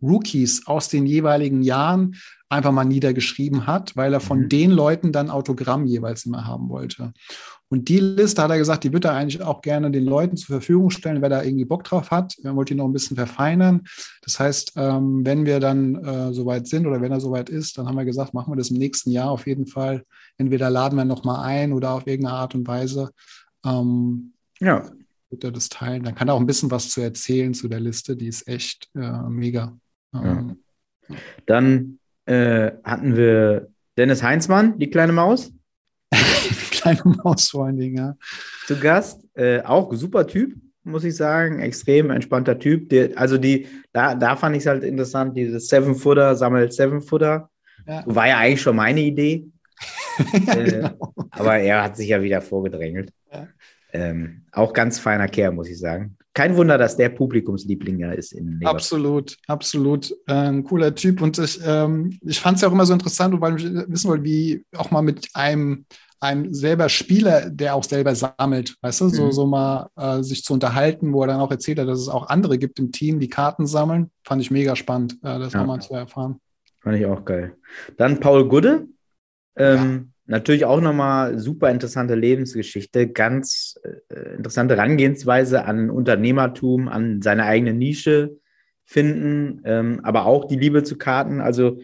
Top-Rookies 0.00 0.66
aus 0.66 0.88
den 0.88 1.06
jeweiligen 1.06 1.62
Jahren 1.62 2.16
einfach 2.48 2.72
mal 2.72 2.84
niedergeschrieben 2.84 3.66
hat, 3.66 3.96
weil 3.96 4.12
er 4.12 4.20
von 4.20 4.42
mhm. 4.42 4.48
den 4.48 4.70
Leuten 4.70 5.12
dann 5.12 5.30
Autogramm 5.30 5.86
jeweils 5.86 6.26
immer 6.26 6.46
haben 6.46 6.68
wollte. 6.68 7.12
Und 7.68 7.88
die 7.88 7.98
Liste 7.98 8.40
hat 8.40 8.50
er 8.50 8.58
gesagt, 8.58 8.84
die 8.84 8.92
wird 8.92 9.06
er 9.06 9.14
eigentlich 9.14 9.42
auch 9.42 9.60
gerne 9.60 9.90
den 9.90 10.04
Leuten 10.04 10.36
zur 10.36 10.54
Verfügung 10.54 10.90
stellen, 10.90 11.20
wer 11.20 11.28
da 11.28 11.42
irgendwie 11.42 11.64
Bock 11.64 11.82
drauf 11.82 12.12
hat. 12.12 12.36
Er 12.44 12.54
wollte 12.54 12.74
ihn 12.74 12.76
noch 12.76 12.84
ein 12.84 12.92
bisschen 12.92 13.16
verfeinern. 13.16 13.82
Das 14.22 14.38
heißt, 14.38 14.74
ähm, 14.76 15.26
wenn 15.26 15.46
wir 15.46 15.58
dann 15.58 15.96
äh, 15.96 16.32
soweit 16.32 16.68
sind 16.68 16.86
oder 16.86 17.00
wenn 17.00 17.10
er 17.10 17.18
soweit 17.18 17.50
ist, 17.50 17.76
dann 17.76 17.88
haben 17.88 17.96
wir 17.96 18.04
gesagt, 18.04 18.34
machen 18.34 18.52
wir 18.52 18.56
das 18.56 18.70
im 18.70 18.76
nächsten 18.76 19.10
Jahr 19.10 19.30
auf 19.30 19.48
jeden 19.48 19.66
Fall. 19.66 20.04
Entweder 20.38 20.70
laden 20.70 20.96
wir 20.96 21.04
nochmal 21.04 21.44
ein 21.44 21.72
oder 21.72 21.90
auf 21.90 22.06
irgendeine 22.06 22.36
Art 22.36 22.54
und 22.54 22.68
Weise. 22.68 23.10
Ähm, 23.64 24.32
ja. 24.60 24.88
Wird 25.30 25.42
er 25.42 25.50
das 25.50 25.68
teilen. 25.68 26.04
Dann 26.04 26.14
kann 26.14 26.28
er 26.28 26.34
auch 26.34 26.40
ein 26.40 26.46
bisschen 26.46 26.70
was 26.70 26.90
zu 26.90 27.00
erzählen 27.00 27.52
zu 27.52 27.66
der 27.66 27.80
Liste. 27.80 28.16
Die 28.16 28.28
ist 28.28 28.46
echt 28.46 28.90
äh, 28.94 29.22
mega. 29.28 29.76
Ähm, 30.24 30.56
ja. 31.08 31.16
Dann 31.46 31.98
äh, 32.26 32.72
hatten 32.84 33.16
wir 33.16 33.68
Dennis 33.96 34.22
Heinzmann, 34.22 34.78
die 34.78 34.90
kleine 34.90 35.12
Maus. 35.12 35.52
kleine 36.70 37.02
Maus 37.04 37.48
vor 37.48 37.66
allen 37.66 37.78
Dingen, 37.78 37.96
ja. 37.96 38.16
Zu 38.66 38.78
Gast, 38.78 39.22
äh, 39.34 39.60
auch 39.62 39.92
super 39.94 40.26
Typ, 40.26 40.54
muss 40.84 41.04
ich 41.04 41.16
sagen, 41.16 41.60
extrem 41.60 42.10
entspannter 42.10 42.58
Typ. 42.58 42.88
Der, 42.90 43.10
also 43.16 43.38
die, 43.38 43.66
da, 43.92 44.14
da 44.14 44.36
fand 44.36 44.56
ich 44.56 44.62
es 44.62 44.66
halt 44.66 44.84
interessant, 44.84 45.36
dieses 45.36 45.68
Seven-Footer, 45.68 46.36
sammelt 46.36 46.72
Seven-Footer. 46.72 47.50
Ja. 47.86 48.02
War 48.06 48.28
ja 48.28 48.38
eigentlich 48.38 48.62
schon 48.62 48.76
meine 48.76 49.00
Idee. 49.00 49.46
ja, 50.46 50.54
äh, 50.54 50.64
genau. 50.70 51.14
Aber 51.30 51.56
er 51.58 51.82
hat 51.84 51.96
sich 51.96 52.08
ja 52.08 52.22
wieder 52.22 52.40
vorgedrängelt. 52.40 53.12
Ja. 53.32 53.48
Ähm, 53.92 54.42
auch 54.52 54.72
ganz 54.72 54.98
feiner 54.98 55.28
Kerl, 55.28 55.52
muss 55.52 55.68
ich 55.68 55.78
sagen. 55.78 56.16
Kein 56.34 56.54
Wunder, 56.56 56.76
dass 56.76 56.96
der 56.96 57.08
Publikumsliebling 57.08 57.98
ja 57.98 58.12
ist 58.12 58.32
in 58.32 58.58
Leverkusen. 58.58 58.66
Absolut, 58.66 59.36
absolut. 59.46 60.10
Äh, 60.26 60.32
ein 60.34 60.64
cooler 60.64 60.94
Typ. 60.94 61.22
Und 61.22 61.38
ich, 61.38 61.58
ähm, 61.64 62.18
ich 62.22 62.38
fand 62.40 62.56
es 62.56 62.62
ja 62.62 62.68
auch 62.68 62.72
immer 62.72 62.84
so 62.84 62.92
interessant, 62.92 63.40
weil 63.40 63.56
ich 63.56 63.64
wissen 63.88 64.08
wollte, 64.10 64.24
wie 64.24 64.64
auch 64.76 64.90
mal 64.90 65.02
mit 65.02 65.28
einem 65.34 65.86
ein 66.20 66.52
selber 66.52 66.88
Spieler, 66.88 67.50
der 67.50 67.74
auch 67.74 67.84
selber 67.84 68.14
sammelt, 68.14 68.74
weißt 68.80 69.02
du, 69.02 69.08
so, 69.10 69.26
Mhm. 69.26 69.32
so 69.32 69.46
mal 69.46 69.88
äh, 69.96 70.22
sich 70.22 70.42
zu 70.44 70.54
unterhalten, 70.54 71.12
wo 71.12 71.22
er 71.22 71.28
dann 71.28 71.40
auch 71.40 71.50
erzählt 71.50 71.78
hat, 71.78 71.88
dass 71.88 72.00
es 72.00 72.08
auch 72.08 72.28
andere 72.28 72.58
gibt 72.58 72.78
im 72.78 72.90
Team, 72.90 73.20
die 73.20 73.28
Karten 73.28 73.66
sammeln. 73.66 74.10
Fand 74.24 74.40
ich 74.42 74.50
mega 74.50 74.76
spannend, 74.76 75.14
äh, 75.22 75.38
das 75.38 75.52
Ja. 75.52 75.60
nochmal 75.60 75.80
zu 75.80 75.94
erfahren. 75.94 76.40
Fand 76.80 76.98
ich 76.98 77.06
auch 77.06 77.24
geil. 77.24 77.54
Dann 77.96 78.18
Paul 78.20 78.48
Gudde. 78.48 78.86
Ähm, 79.56 80.12
Natürlich 80.28 80.64
auch 80.64 80.80
nochmal 80.80 81.38
super 81.38 81.70
interessante 81.70 82.16
Lebensgeschichte, 82.16 83.06
ganz 83.06 83.78
äh, 84.08 84.34
interessante 84.34 84.76
Herangehensweise 84.76 85.64
an 85.64 85.88
Unternehmertum, 85.88 86.88
an 86.88 87.22
seine 87.22 87.44
eigene 87.44 87.72
Nische 87.72 88.36
finden, 88.84 89.62
ähm, 89.64 90.00
aber 90.02 90.26
auch 90.26 90.46
die 90.46 90.56
Liebe 90.56 90.82
zu 90.82 90.98
Karten. 90.98 91.40
Also, 91.40 91.78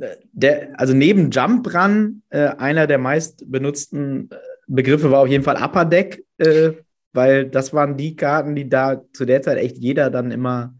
äh, 0.00 0.14
der, 0.32 0.78
also 0.78 0.94
neben 0.94 1.30
Jump 1.30 1.74
Run, 1.74 2.22
äh, 2.30 2.50
einer 2.58 2.86
der 2.86 2.98
meist 2.98 3.50
benutzten 3.50 4.30
äh, 4.30 4.36
Begriffe 4.68 5.10
war 5.10 5.22
auf 5.22 5.28
jeden 5.28 5.42
Fall 5.42 5.60
Upper 5.60 5.84
Deck, 5.84 6.24
äh, 6.38 6.70
weil 7.12 7.46
das 7.46 7.74
waren 7.74 7.96
die 7.96 8.14
Karten, 8.14 8.54
die 8.54 8.68
da 8.68 9.02
zu 9.12 9.24
der 9.24 9.42
Zeit 9.42 9.58
echt 9.58 9.78
jeder 9.78 10.10
dann 10.10 10.30
immer 10.30 10.74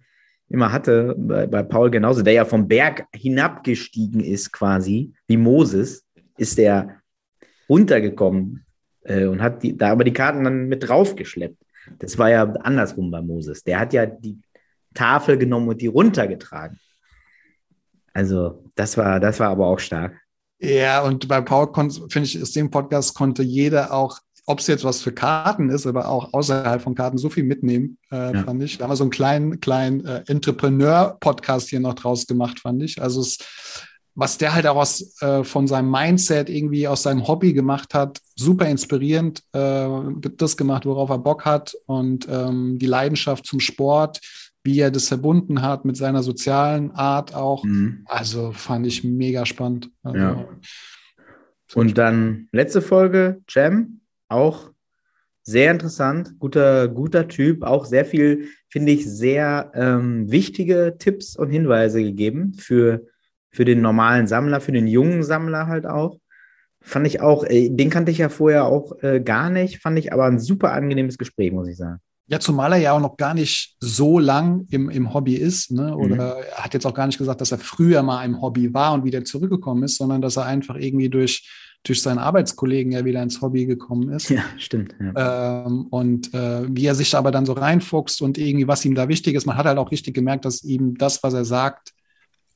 immer 0.50 0.72
hatte, 0.72 1.14
bei, 1.16 1.46
bei 1.46 1.62
Paul 1.62 1.90
genauso, 1.90 2.22
der 2.22 2.32
ja 2.32 2.44
vom 2.44 2.66
Berg 2.66 3.06
hinabgestiegen 3.14 4.20
ist 4.20 4.52
quasi, 4.52 5.12
wie 5.28 5.36
Moses, 5.36 6.04
ist 6.40 6.58
der 6.58 7.00
runtergekommen 7.68 8.64
äh, 9.02 9.26
und 9.26 9.42
hat 9.42 9.62
die, 9.62 9.76
da 9.76 9.92
aber 9.92 10.04
die 10.04 10.12
Karten 10.12 10.44
dann 10.44 10.68
mit 10.68 10.88
draufgeschleppt. 10.88 11.62
Das 11.98 12.18
war 12.18 12.30
ja 12.30 12.42
andersrum 12.42 13.10
bei 13.10 13.22
Moses. 13.22 13.62
Der 13.62 13.78
hat 13.80 13.92
ja 13.92 14.06
die 14.06 14.38
Tafel 14.94 15.38
genommen 15.38 15.68
und 15.68 15.80
die 15.80 15.86
runtergetragen. 15.86 16.78
Also, 18.12 18.64
das 18.74 18.96
war, 18.96 19.20
das 19.20 19.38
war 19.38 19.50
aber 19.50 19.66
auch 19.66 19.78
stark. 19.78 20.20
Ja, 20.58 21.02
und 21.02 21.28
bei 21.28 21.40
Paul 21.40 21.72
finde 22.08 22.26
ich, 22.26 22.42
aus 22.42 22.52
dem 22.52 22.70
Podcast 22.70 23.14
konnte 23.14 23.42
jeder 23.42 23.92
auch, 23.92 24.18
ob 24.46 24.58
es 24.58 24.66
jetzt 24.66 24.84
was 24.84 25.00
für 25.00 25.12
Karten 25.12 25.70
ist, 25.70 25.86
aber 25.86 26.08
auch 26.08 26.34
außerhalb 26.34 26.82
von 26.82 26.94
Karten 26.94 27.18
so 27.18 27.30
viel 27.30 27.44
mitnehmen, 27.44 27.98
äh, 28.10 28.34
Ja. 28.34 28.42
fand 28.42 28.62
ich. 28.62 28.76
Da 28.78 28.84
haben 28.84 28.90
wir 28.90 28.96
so 28.96 29.04
einen 29.04 29.10
kleinen, 29.10 29.60
kleinen 29.60 30.04
äh, 30.04 30.22
Entrepreneur-Podcast 30.26 31.68
hier 31.70 31.80
noch 31.80 31.94
draus 31.94 32.26
gemacht, 32.26 32.60
fand 32.60 32.82
ich. 32.82 33.00
Also 33.00 33.20
es, 33.20 33.38
was 34.20 34.36
der 34.36 34.52
halt 34.52 34.66
auch 34.66 34.76
aus, 34.76 35.16
äh, 35.22 35.42
von 35.44 35.66
seinem 35.66 35.90
Mindset 35.90 36.50
irgendwie 36.50 36.86
aus 36.86 37.02
seinem 37.02 37.26
Hobby 37.26 37.54
gemacht 37.54 37.94
hat, 37.94 38.20
super 38.36 38.66
inspirierend, 38.66 39.42
äh, 39.54 39.88
das 40.36 40.58
gemacht, 40.58 40.84
worauf 40.84 41.08
er 41.08 41.18
Bock 41.18 41.46
hat 41.46 41.74
und 41.86 42.28
ähm, 42.30 42.78
die 42.78 42.86
Leidenschaft 42.86 43.46
zum 43.46 43.60
Sport, 43.60 44.20
wie 44.62 44.78
er 44.78 44.90
das 44.90 45.08
verbunden 45.08 45.62
hat 45.62 45.86
mit 45.86 45.96
seiner 45.96 46.22
sozialen 46.22 46.90
Art 46.90 47.34
auch. 47.34 47.64
Mhm. 47.64 48.04
Also 48.04 48.52
fand 48.52 48.86
ich 48.86 49.02
mega 49.04 49.46
spannend. 49.46 49.90
Also, 50.02 50.18
Ja. 50.18 50.48
Und 51.72 51.96
dann 51.96 52.48
letzte 52.52 52.82
Folge, 52.82 53.40
Jam, 53.48 54.00
auch 54.28 54.70
sehr 55.44 55.70
interessant, 55.70 56.38
guter, 56.38 56.88
guter 56.88 57.26
Typ, 57.26 57.62
auch 57.62 57.86
sehr 57.86 58.04
viel, 58.04 58.48
finde 58.68 58.92
ich, 58.92 59.10
sehr 59.10 59.72
ähm, 59.74 60.30
wichtige 60.30 60.96
Tipps 60.98 61.36
und 61.36 61.48
Hinweise 61.48 62.02
gegeben 62.02 62.52
für, 62.52 63.06
für 63.50 63.64
den 63.64 63.80
normalen 63.80 64.26
Sammler, 64.26 64.60
für 64.60 64.72
den 64.72 64.86
jungen 64.86 65.22
Sammler 65.22 65.66
halt 65.66 65.86
auch. 65.86 66.18
Fand 66.82 67.06
ich 67.06 67.20
auch, 67.20 67.44
äh, 67.44 67.68
den 67.68 67.90
kannte 67.90 68.10
ich 68.10 68.18
ja 68.18 68.28
vorher 68.30 68.64
auch 68.64 69.02
äh, 69.02 69.20
gar 69.20 69.50
nicht, 69.50 69.80
fand 69.82 69.98
ich 69.98 70.12
aber 70.12 70.24
ein 70.24 70.38
super 70.38 70.72
angenehmes 70.72 71.18
Gespräch, 71.18 71.52
muss 71.52 71.68
ich 71.68 71.76
sagen. 71.76 71.98
Ja, 72.26 72.38
zumal 72.38 72.72
er 72.72 72.78
ja 72.78 72.92
auch 72.92 73.00
noch 73.00 73.16
gar 73.16 73.34
nicht 73.34 73.76
so 73.80 74.20
lang 74.20 74.66
im, 74.70 74.88
im 74.88 75.12
Hobby 75.12 75.34
ist, 75.34 75.72
ne? 75.72 75.96
Oder 75.96 76.14
Mhm. 76.14 76.20
er 76.20 76.62
hat 76.62 76.74
jetzt 76.74 76.86
auch 76.86 76.94
gar 76.94 77.06
nicht 77.06 77.18
gesagt, 77.18 77.40
dass 77.40 77.50
er 77.50 77.58
früher 77.58 78.02
mal 78.04 78.24
im 78.24 78.40
Hobby 78.40 78.72
war 78.72 78.94
und 78.94 79.04
wieder 79.04 79.24
zurückgekommen 79.24 79.82
ist, 79.82 79.96
sondern 79.96 80.22
dass 80.22 80.36
er 80.36 80.46
einfach 80.46 80.76
irgendwie 80.76 81.08
durch, 81.10 81.50
durch 81.82 82.00
seinen 82.00 82.18
Arbeitskollegen 82.18 82.92
ja 82.92 83.04
wieder 83.04 83.20
ins 83.20 83.42
Hobby 83.42 83.66
gekommen 83.66 84.10
ist. 84.12 84.28
Ja, 84.30 84.44
stimmt. 84.58 84.94
Ja. 85.00 85.66
Ähm, 85.66 85.86
und 85.90 86.32
äh, 86.32 86.62
wie 86.68 86.86
er 86.86 86.94
sich 86.94 87.16
aber 87.16 87.32
dann 87.32 87.46
so 87.46 87.52
reinfuchst 87.54 88.22
und 88.22 88.38
irgendwie, 88.38 88.68
was 88.68 88.84
ihm 88.84 88.94
da 88.94 89.08
wichtig 89.08 89.34
ist, 89.34 89.44
man 89.44 89.56
hat 89.56 89.66
halt 89.66 89.78
auch 89.78 89.90
richtig 89.90 90.14
gemerkt, 90.14 90.44
dass 90.44 90.62
ihm 90.62 90.96
das, 90.96 91.22
was 91.24 91.34
er 91.34 91.44
sagt, 91.44 91.90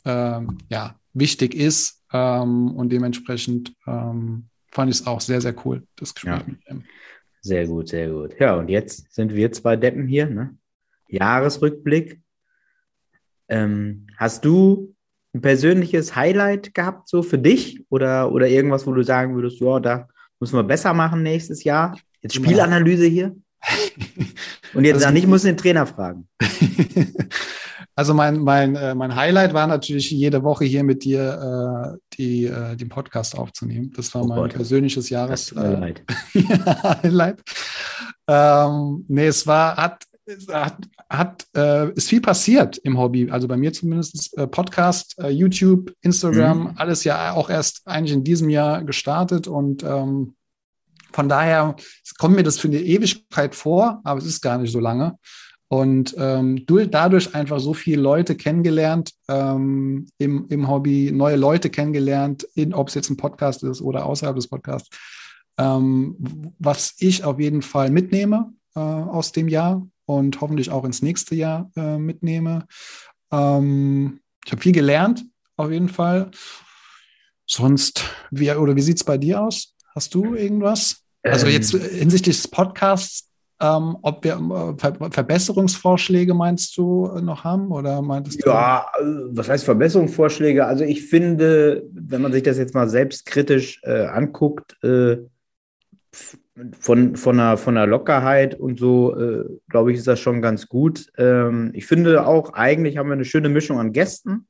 ähm, 0.04 0.58
ja, 0.68 0.96
wichtig 1.12 1.54
ist. 1.54 2.02
Ähm, 2.12 2.70
und 2.76 2.90
dementsprechend 2.90 3.74
ähm, 3.86 4.46
fand 4.70 4.90
ich 4.92 5.00
es 5.00 5.06
auch 5.06 5.20
sehr, 5.20 5.40
sehr 5.40 5.54
cool, 5.66 5.86
das 5.96 6.14
Gespräch 6.14 6.40
Ja. 6.40 6.44
mit 6.46 6.58
ihm. 6.70 6.84
Sehr 7.40 7.66
gut, 7.66 7.88
sehr 7.88 8.08
gut. 8.10 8.34
Ja, 8.40 8.54
und 8.56 8.68
jetzt 8.68 9.12
sind 9.12 9.34
wir 9.34 9.52
zwei 9.52 9.76
Deppen 9.76 10.06
hier, 10.06 10.26
ne? 10.30 10.56
Jahresrückblick. 11.08 12.20
Ähm, 13.48 14.06
hast 14.16 14.44
du 14.44 14.94
ein 15.34 15.42
persönliches 15.42 16.16
Highlight 16.16 16.72
gehabt, 16.74 17.08
so 17.08 17.22
für 17.22 17.38
dich? 17.38 17.84
Oder, 17.90 18.32
oder 18.32 18.48
irgendwas, 18.48 18.86
wo 18.86 18.92
du 18.92 19.02
sagen 19.02 19.34
würdest, 19.34 19.60
ja, 19.60 19.78
da 19.80 20.08
müssen 20.40 20.56
wir 20.56 20.62
besser 20.62 20.94
machen 20.94 21.22
nächstes 21.22 21.64
Jahr? 21.64 21.98
Jetzt 22.22 22.34
Spielanalyse 22.36 23.06
hier. 23.06 23.36
Und 24.74 24.84
jetzt 24.84 24.94
Also- 24.96 25.06
also, 25.06 25.14
nicht, 25.14 25.26
muss 25.26 25.42
den 25.42 25.56
Trainer 25.56 25.86
fragen. 25.86 26.28
Also 27.96 28.12
mein, 28.12 28.40
mein, 28.40 28.74
äh, 28.74 28.94
mein 28.94 29.14
Highlight 29.14 29.54
war 29.54 29.66
natürlich 29.66 30.10
jede 30.10 30.42
Woche 30.42 30.64
hier 30.64 30.82
mit 30.82 31.04
dir 31.04 31.94
äh, 31.94 31.98
die, 32.16 32.44
äh, 32.46 32.74
den 32.76 32.88
Podcast 32.88 33.38
aufzunehmen. 33.38 33.92
Das 33.94 34.12
war 34.14 34.22
Oh 34.22 34.26
mein 34.26 34.36
Gott. 34.38 34.54
persönliches 34.54 35.04
Das 35.04 35.10
Jahres 35.10 35.46
tut 35.46 35.58
mir 35.58 35.64
äh, 35.64 35.80
leid. 35.80 36.02
Highlight. 37.02 37.42
Ähm, 38.26 39.04
nee, 39.08 39.26
es 39.26 39.46
war, 39.46 39.76
hat, 39.76 40.04
hat, 40.50 40.76
hat 41.08 41.46
äh, 41.56 41.92
ist 41.92 42.08
viel 42.08 42.20
passiert 42.20 42.78
im 42.78 42.98
Hobby. 42.98 43.30
Also 43.30 43.46
bei 43.46 43.56
mir 43.56 43.72
zumindest 43.72 44.36
äh, 44.38 44.46
Podcast, 44.46 45.16
YouTube, 45.28 45.92
Instagram, 46.02 46.58
Mhm. 46.58 46.72
alles 46.76 47.04
ja 47.04 47.32
auch 47.32 47.48
erst 47.50 47.82
eigentlich 47.84 48.14
in 48.14 48.24
diesem 48.24 48.48
Jahr 48.48 48.82
gestartet 48.82 49.46
und 49.46 49.82
ähm, 49.84 50.34
von 51.12 51.28
daher 51.28 51.76
kommt 52.18 52.34
mir 52.34 52.42
das 52.42 52.58
für 52.58 52.66
eine 52.66 52.80
Ewigkeit 52.80 53.54
vor, 53.54 54.00
aber 54.02 54.18
es 54.18 54.26
ist 54.26 54.40
gar 54.40 54.58
nicht 54.58 54.72
so 54.72 54.80
lange. 54.80 55.16
Und 55.68 56.14
ähm, 56.18 56.66
du, 56.66 56.86
dadurch 56.86 57.34
einfach 57.34 57.58
so 57.58 57.74
viele 57.74 58.00
Leute 58.00 58.36
kennengelernt 58.36 59.12
ähm, 59.28 60.06
im, 60.18 60.46
im 60.48 60.68
Hobby, 60.68 61.10
neue 61.10 61.36
Leute 61.36 61.70
kennengelernt, 61.70 62.46
ob 62.72 62.88
es 62.88 62.94
jetzt 62.94 63.10
ein 63.10 63.16
Podcast 63.16 63.62
ist 63.64 63.80
oder 63.80 64.06
außerhalb 64.06 64.36
des 64.36 64.48
Podcasts. 64.48 64.88
Ähm, 65.58 66.16
was 66.58 66.94
ich 66.98 67.24
auf 67.24 67.40
jeden 67.40 67.62
Fall 67.62 67.90
mitnehme 67.90 68.52
äh, 68.74 68.80
aus 68.80 69.32
dem 69.32 69.48
Jahr 69.48 69.86
und 70.06 70.40
hoffentlich 70.40 70.70
auch 70.70 70.84
ins 70.84 71.02
nächste 71.02 71.34
Jahr 71.34 71.70
äh, 71.76 71.96
mitnehme. 71.96 72.66
Ähm, 73.32 74.20
ich 74.44 74.52
habe 74.52 74.62
viel 74.62 74.72
gelernt, 74.72 75.24
auf 75.56 75.70
jeden 75.70 75.88
Fall. 75.88 76.30
Sonst, 77.46 78.04
wie, 78.30 78.50
oder 78.50 78.76
wie 78.76 78.82
sieht 78.82 78.96
es 78.96 79.04
bei 79.04 79.18
dir 79.18 79.42
aus? 79.42 79.74
Hast 79.94 80.14
du 80.14 80.34
irgendwas? 80.34 81.02
Also 81.22 81.46
Ähm, 81.46 81.52
jetzt 81.52 81.70
hinsichtlich 81.72 82.36
des 82.36 82.48
Podcasts, 82.48 83.28
ähm, 83.60 83.96
ob 84.02 84.24
wir 84.24 84.32
äh, 84.32 84.78
Ver 84.78 85.10
Verbesserungsvorschläge 85.10 86.34
meinst 86.34 86.76
du 86.76 87.06
äh, 87.06 87.20
noch 87.20 87.44
haben 87.44 87.70
oder 87.70 88.02
meintest 88.02 88.44
du? 88.44 88.50
Ja, 88.50 88.86
äh, 88.98 89.04
was 89.30 89.48
heißt 89.48 89.64
Verbesserungsvorschläge? 89.64 90.66
Also 90.66 90.84
ich 90.84 91.06
finde, 91.06 91.84
wenn 91.92 92.22
man 92.22 92.32
sich 92.32 92.42
das 92.42 92.58
jetzt 92.58 92.74
mal 92.74 92.88
selbstkritisch 92.88 93.80
äh, 93.84 94.06
anguckt, 94.06 94.76
von, 96.78 97.16
von, 97.16 97.36
der, 97.36 97.56
von 97.56 97.74
der 97.74 97.88
Lockerheit 97.88 98.54
und 98.54 98.78
so, 98.78 99.16
glaube 99.68 99.90
ich, 99.90 99.98
ist 99.98 100.06
das 100.06 100.20
schon 100.20 100.40
ganz 100.40 100.68
gut. 100.68 101.10
Ähm, 101.18 101.72
ich 101.74 101.86
finde 101.86 102.24
auch, 102.24 102.52
eigentlich 102.52 102.96
haben 102.96 103.08
wir 103.08 103.14
eine 103.14 103.24
schöne 103.24 103.48
Mischung 103.48 103.80
an 103.80 103.92
Gästen. 103.92 104.46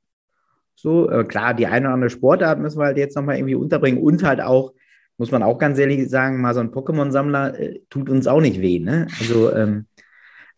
So, 0.75 1.07
klar, 1.27 1.55
die 1.55 1.67
eine 1.67 1.87
oder 1.87 1.95
andere 1.95 2.11
Sportart 2.11 2.59
müssen 2.59 2.79
wir 2.79 2.85
halt 2.85 2.99
jetzt 2.99 3.17
nochmal 3.17 3.37
irgendwie 3.37 3.55
unterbringen 3.55 4.03
und 4.03 4.23
halt 4.23 4.43
auch, 4.43 4.75
muss 5.17 5.31
man 5.31 5.43
auch 5.43 5.59
ganz 5.59 5.79
ehrlich 5.79 6.09
sagen, 6.09 6.41
mal 6.41 6.55
so 6.55 6.61
ein 6.61 6.71
Pokémon-Sammler 6.71 7.59
äh, 7.59 7.81
tut 7.91 8.09
uns 8.09 8.27
auch 8.27 8.41
nicht 8.41 8.61
weh, 8.61 8.81
ne? 8.81 9.07
Also, 9.19 9.55
ähm, 9.55 9.87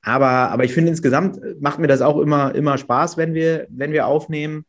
aber, 0.03 0.51
aber 0.51 0.65
ich 0.65 0.73
finde 0.73 0.91
insgesamt 0.91 1.39
macht 1.61 1.79
mir 1.79 1.89
das 1.89 2.01
auch 2.01 2.19
immer, 2.19 2.55
immer 2.55 2.79
Spaß, 2.79 3.17
wenn 3.17 3.35
wir, 3.35 3.67
wenn 3.71 3.93
wir 3.93 4.07
aufnehmen. 4.07 4.65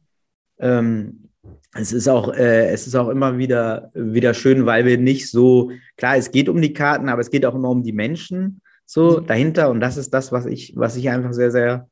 Ähm, 0.59 1.29
es 1.73 1.93
ist 1.93 2.07
auch, 2.07 2.33
äh, 2.33 2.69
es 2.69 2.87
ist 2.87 2.95
auch 2.95 3.09
immer 3.09 3.37
wieder, 3.37 3.91
wieder 3.93 4.33
schön, 4.33 4.65
weil 4.65 4.85
wir 4.85 4.97
nicht 4.97 5.29
so, 5.29 5.71
klar, 5.95 6.17
es 6.17 6.31
geht 6.31 6.49
um 6.49 6.61
die 6.61 6.73
Karten, 6.73 7.07
aber 7.09 7.21
es 7.21 7.29
geht 7.29 7.45
auch 7.45 7.55
immer 7.55 7.69
um 7.69 7.83
die 7.83 7.93
Menschen 7.93 8.61
so 8.85 9.19
dahinter. 9.19 9.69
Und 9.69 9.79
das 9.79 9.97
ist 9.97 10.13
das, 10.13 10.31
was 10.31 10.45
ich, 10.45 10.73
was 10.75 10.95
ich 10.95 11.09
einfach 11.09 11.33
sehr, 11.33 11.51
sehr 11.51 11.87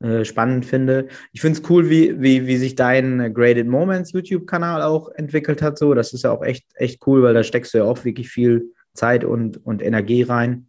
äh, 0.00 0.24
spannend 0.24 0.64
finde. 0.64 1.08
Ich 1.32 1.40
finde 1.40 1.60
es 1.60 1.70
cool, 1.70 1.90
wie, 1.90 2.20
wie, 2.20 2.46
wie 2.46 2.56
sich 2.56 2.74
dein 2.74 3.34
Graded 3.34 3.68
Moments 3.68 4.12
YouTube-Kanal 4.12 4.82
auch 4.82 5.10
entwickelt 5.10 5.60
hat. 5.60 5.78
So, 5.78 5.94
das 5.94 6.12
ist 6.12 6.24
ja 6.24 6.30
auch 6.30 6.42
echt, 6.42 6.66
echt 6.74 7.06
cool, 7.06 7.22
weil 7.22 7.34
da 7.34 7.42
steckst 7.42 7.74
du 7.74 7.78
ja 7.78 7.84
auch 7.84 8.04
wirklich 8.04 8.30
viel 8.30 8.72
Zeit 8.94 9.24
und, 9.24 9.64
und 9.64 9.82
Energie 9.82 10.22
rein. 10.22 10.66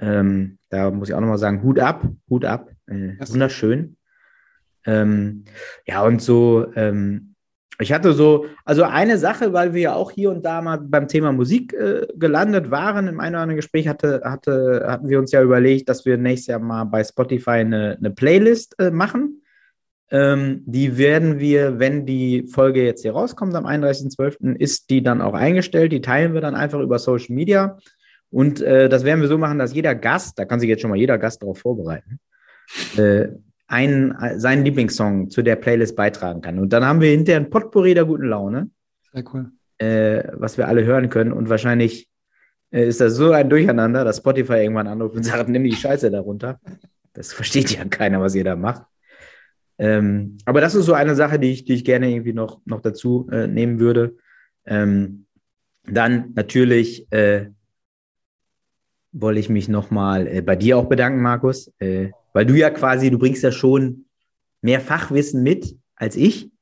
Ähm, 0.00 0.58
da 0.68 0.90
muss 0.90 1.08
ich 1.08 1.14
auch 1.14 1.20
nochmal 1.20 1.38
sagen, 1.38 1.62
Hut 1.62 1.78
ab, 1.78 2.06
Hut 2.28 2.44
ab. 2.44 2.70
Äh, 2.86 3.14
wunderschön. 3.26 3.96
Ähm, 4.84 5.44
ja, 5.86 6.02
und 6.02 6.22
so, 6.22 6.66
ähm, 6.76 7.27
ich 7.80 7.92
hatte 7.92 8.12
so, 8.12 8.46
also 8.64 8.82
eine 8.82 9.18
Sache, 9.18 9.52
weil 9.52 9.72
wir 9.72 9.80
ja 9.80 9.94
auch 9.94 10.10
hier 10.10 10.30
und 10.30 10.44
da 10.44 10.60
mal 10.60 10.78
beim 10.78 11.06
Thema 11.06 11.32
Musik 11.32 11.72
äh, 11.74 12.06
gelandet 12.16 12.70
waren, 12.70 13.06
im 13.06 13.20
einen 13.20 13.36
oder 13.36 13.42
anderen 13.42 13.56
Gespräch 13.56 13.86
hatte, 13.86 14.22
hatte, 14.24 14.84
hatten 14.86 15.08
wir 15.08 15.18
uns 15.18 15.30
ja 15.30 15.42
überlegt, 15.42 15.88
dass 15.88 16.04
wir 16.04 16.16
nächstes 16.16 16.48
Jahr 16.48 16.58
mal 16.58 16.84
bei 16.84 17.04
Spotify 17.04 17.50
eine, 17.50 17.96
eine 17.96 18.10
Playlist 18.10 18.74
äh, 18.80 18.90
machen. 18.90 19.42
Ähm, 20.10 20.62
die 20.66 20.98
werden 20.98 21.38
wir, 21.38 21.78
wenn 21.78 22.04
die 22.04 22.48
Folge 22.48 22.84
jetzt 22.84 23.02
hier 23.02 23.12
rauskommt 23.12 23.54
am 23.54 23.66
31.12., 23.66 24.56
ist 24.56 24.90
die 24.90 25.02
dann 25.02 25.20
auch 25.20 25.34
eingestellt. 25.34 25.92
Die 25.92 26.00
teilen 26.00 26.34
wir 26.34 26.40
dann 26.40 26.56
einfach 26.56 26.80
über 26.80 26.98
Social 26.98 27.34
Media. 27.34 27.78
Und 28.30 28.60
äh, 28.60 28.88
das 28.88 29.04
werden 29.04 29.20
wir 29.20 29.28
so 29.28 29.38
machen, 29.38 29.58
dass 29.58 29.74
jeder 29.74 29.94
Gast, 29.94 30.38
da 30.38 30.44
kann 30.44 30.60
sich 30.60 30.68
jetzt 30.68 30.82
schon 30.82 30.90
mal 30.90 30.98
jeder 30.98 31.18
Gast 31.18 31.42
darauf 31.42 31.58
vorbereiten, 31.58 32.18
äh, 32.96 33.28
einen, 33.68 34.16
seinen 34.40 34.64
Lieblingssong 34.64 35.30
zu 35.30 35.42
der 35.42 35.56
Playlist 35.56 35.94
beitragen 35.94 36.40
kann. 36.40 36.58
Und 36.58 36.72
dann 36.72 36.84
haben 36.84 37.00
wir 37.00 37.10
hinterher 37.10 37.40
ein 37.40 37.50
Potpourri 37.50 37.94
der 37.94 38.06
guten 38.06 38.26
Laune. 38.26 38.70
Sehr 39.12 39.24
cool. 39.32 39.52
Äh, 39.78 40.24
was 40.32 40.58
wir 40.58 40.66
alle 40.66 40.84
hören 40.84 41.08
können. 41.08 41.32
Und 41.32 41.48
wahrscheinlich 41.48 42.08
äh, 42.72 42.88
ist 42.88 43.00
das 43.00 43.14
so 43.14 43.30
ein 43.30 43.48
Durcheinander, 43.48 44.04
dass 44.04 44.16
Spotify 44.16 44.54
irgendwann 44.54 44.88
anruft 44.88 45.16
und 45.16 45.22
sagt, 45.22 45.48
nimm 45.48 45.64
die 45.64 45.72
Scheiße 45.72 46.10
darunter. 46.10 46.58
Das 47.12 47.32
versteht 47.32 47.76
ja 47.76 47.84
keiner, 47.84 48.20
was 48.20 48.34
ihr 48.34 48.44
da 48.44 48.56
macht. 48.56 48.82
Ähm, 49.78 50.38
aber 50.44 50.60
das 50.60 50.74
ist 50.74 50.86
so 50.86 50.94
eine 50.94 51.14
Sache, 51.14 51.38
die 51.38 51.52
ich, 51.52 51.64
die 51.64 51.74
ich 51.74 51.84
gerne 51.84 52.10
irgendwie 52.10 52.32
noch, 52.32 52.60
noch 52.64 52.80
dazu 52.80 53.28
äh, 53.30 53.46
nehmen 53.46 53.78
würde. 53.78 54.16
Ähm, 54.66 55.26
dann 55.84 56.32
natürlich 56.34 57.10
äh, 57.12 57.50
wollte 59.12 59.40
ich 59.40 59.48
mich 59.48 59.68
nochmal 59.68 60.26
äh, 60.26 60.40
bei 60.42 60.56
dir 60.56 60.78
auch 60.78 60.86
bedanken, 60.86 61.22
Markus, 61.22 61.72
äh, 61.78 62.10
weil 62.38 62.46
du 62.46 62.54
ja 62.54 62.70
quasi, 62.70 63.10
du 63.10 63.18
bringst 63.18 63.42
ja 63.42 63.50
schon 63.50 64.04
mehr 64.62 64.80
Fachwissen 64.80 65.42
mit 65.42 65.76
als 65.96 66.14
ich. 66.14 66.52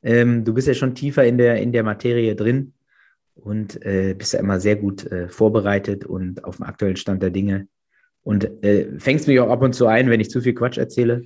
Ähm, 0.00 0.44
du 0.44 0.54
bist 0.54 0.68
ja 0.68 0.74
schon 0.74 0.94
tiefer 0.94 1.24
in 1.24 1.38
der, 1.38 1.60
in 1.60 1.72
der 1.72 1.82
Materie 1.82 2.36
drin 2.36 2.72
und 3.34 3.84
äh, 3.84 4.14
bist 4.16 4.34
ja 4.34 4.38
immer 4.38 4.60
sehr 4.60 4.76
gut 4.76 5.10
äh, 5.10 5.28
vorbereitet 5.28 6.04
und 6.04 6.44
auf 6.44 6.58
dem 6.58 6.66
aktuellen 6.66 6.94
Stand 6.94 7.20
der 7.20 7.30
Dinge. 7.30 7.66
Und 8.22 8.62
äh, 8.62 8.96
fängst 9.00 9.26
mich 9.26 9.40
auch 9.40 9.50
ab 9.50 9.60
und 9.60 9.72
zu 9.72 9.88
ein, 9.88 10.08
wenn 10.08 10.20
ich 10.20 10.30
zu 10.30 10.40
viel 10.40 10.54
Quatsch 10.54 10.78
erzähle. 10.78 11.24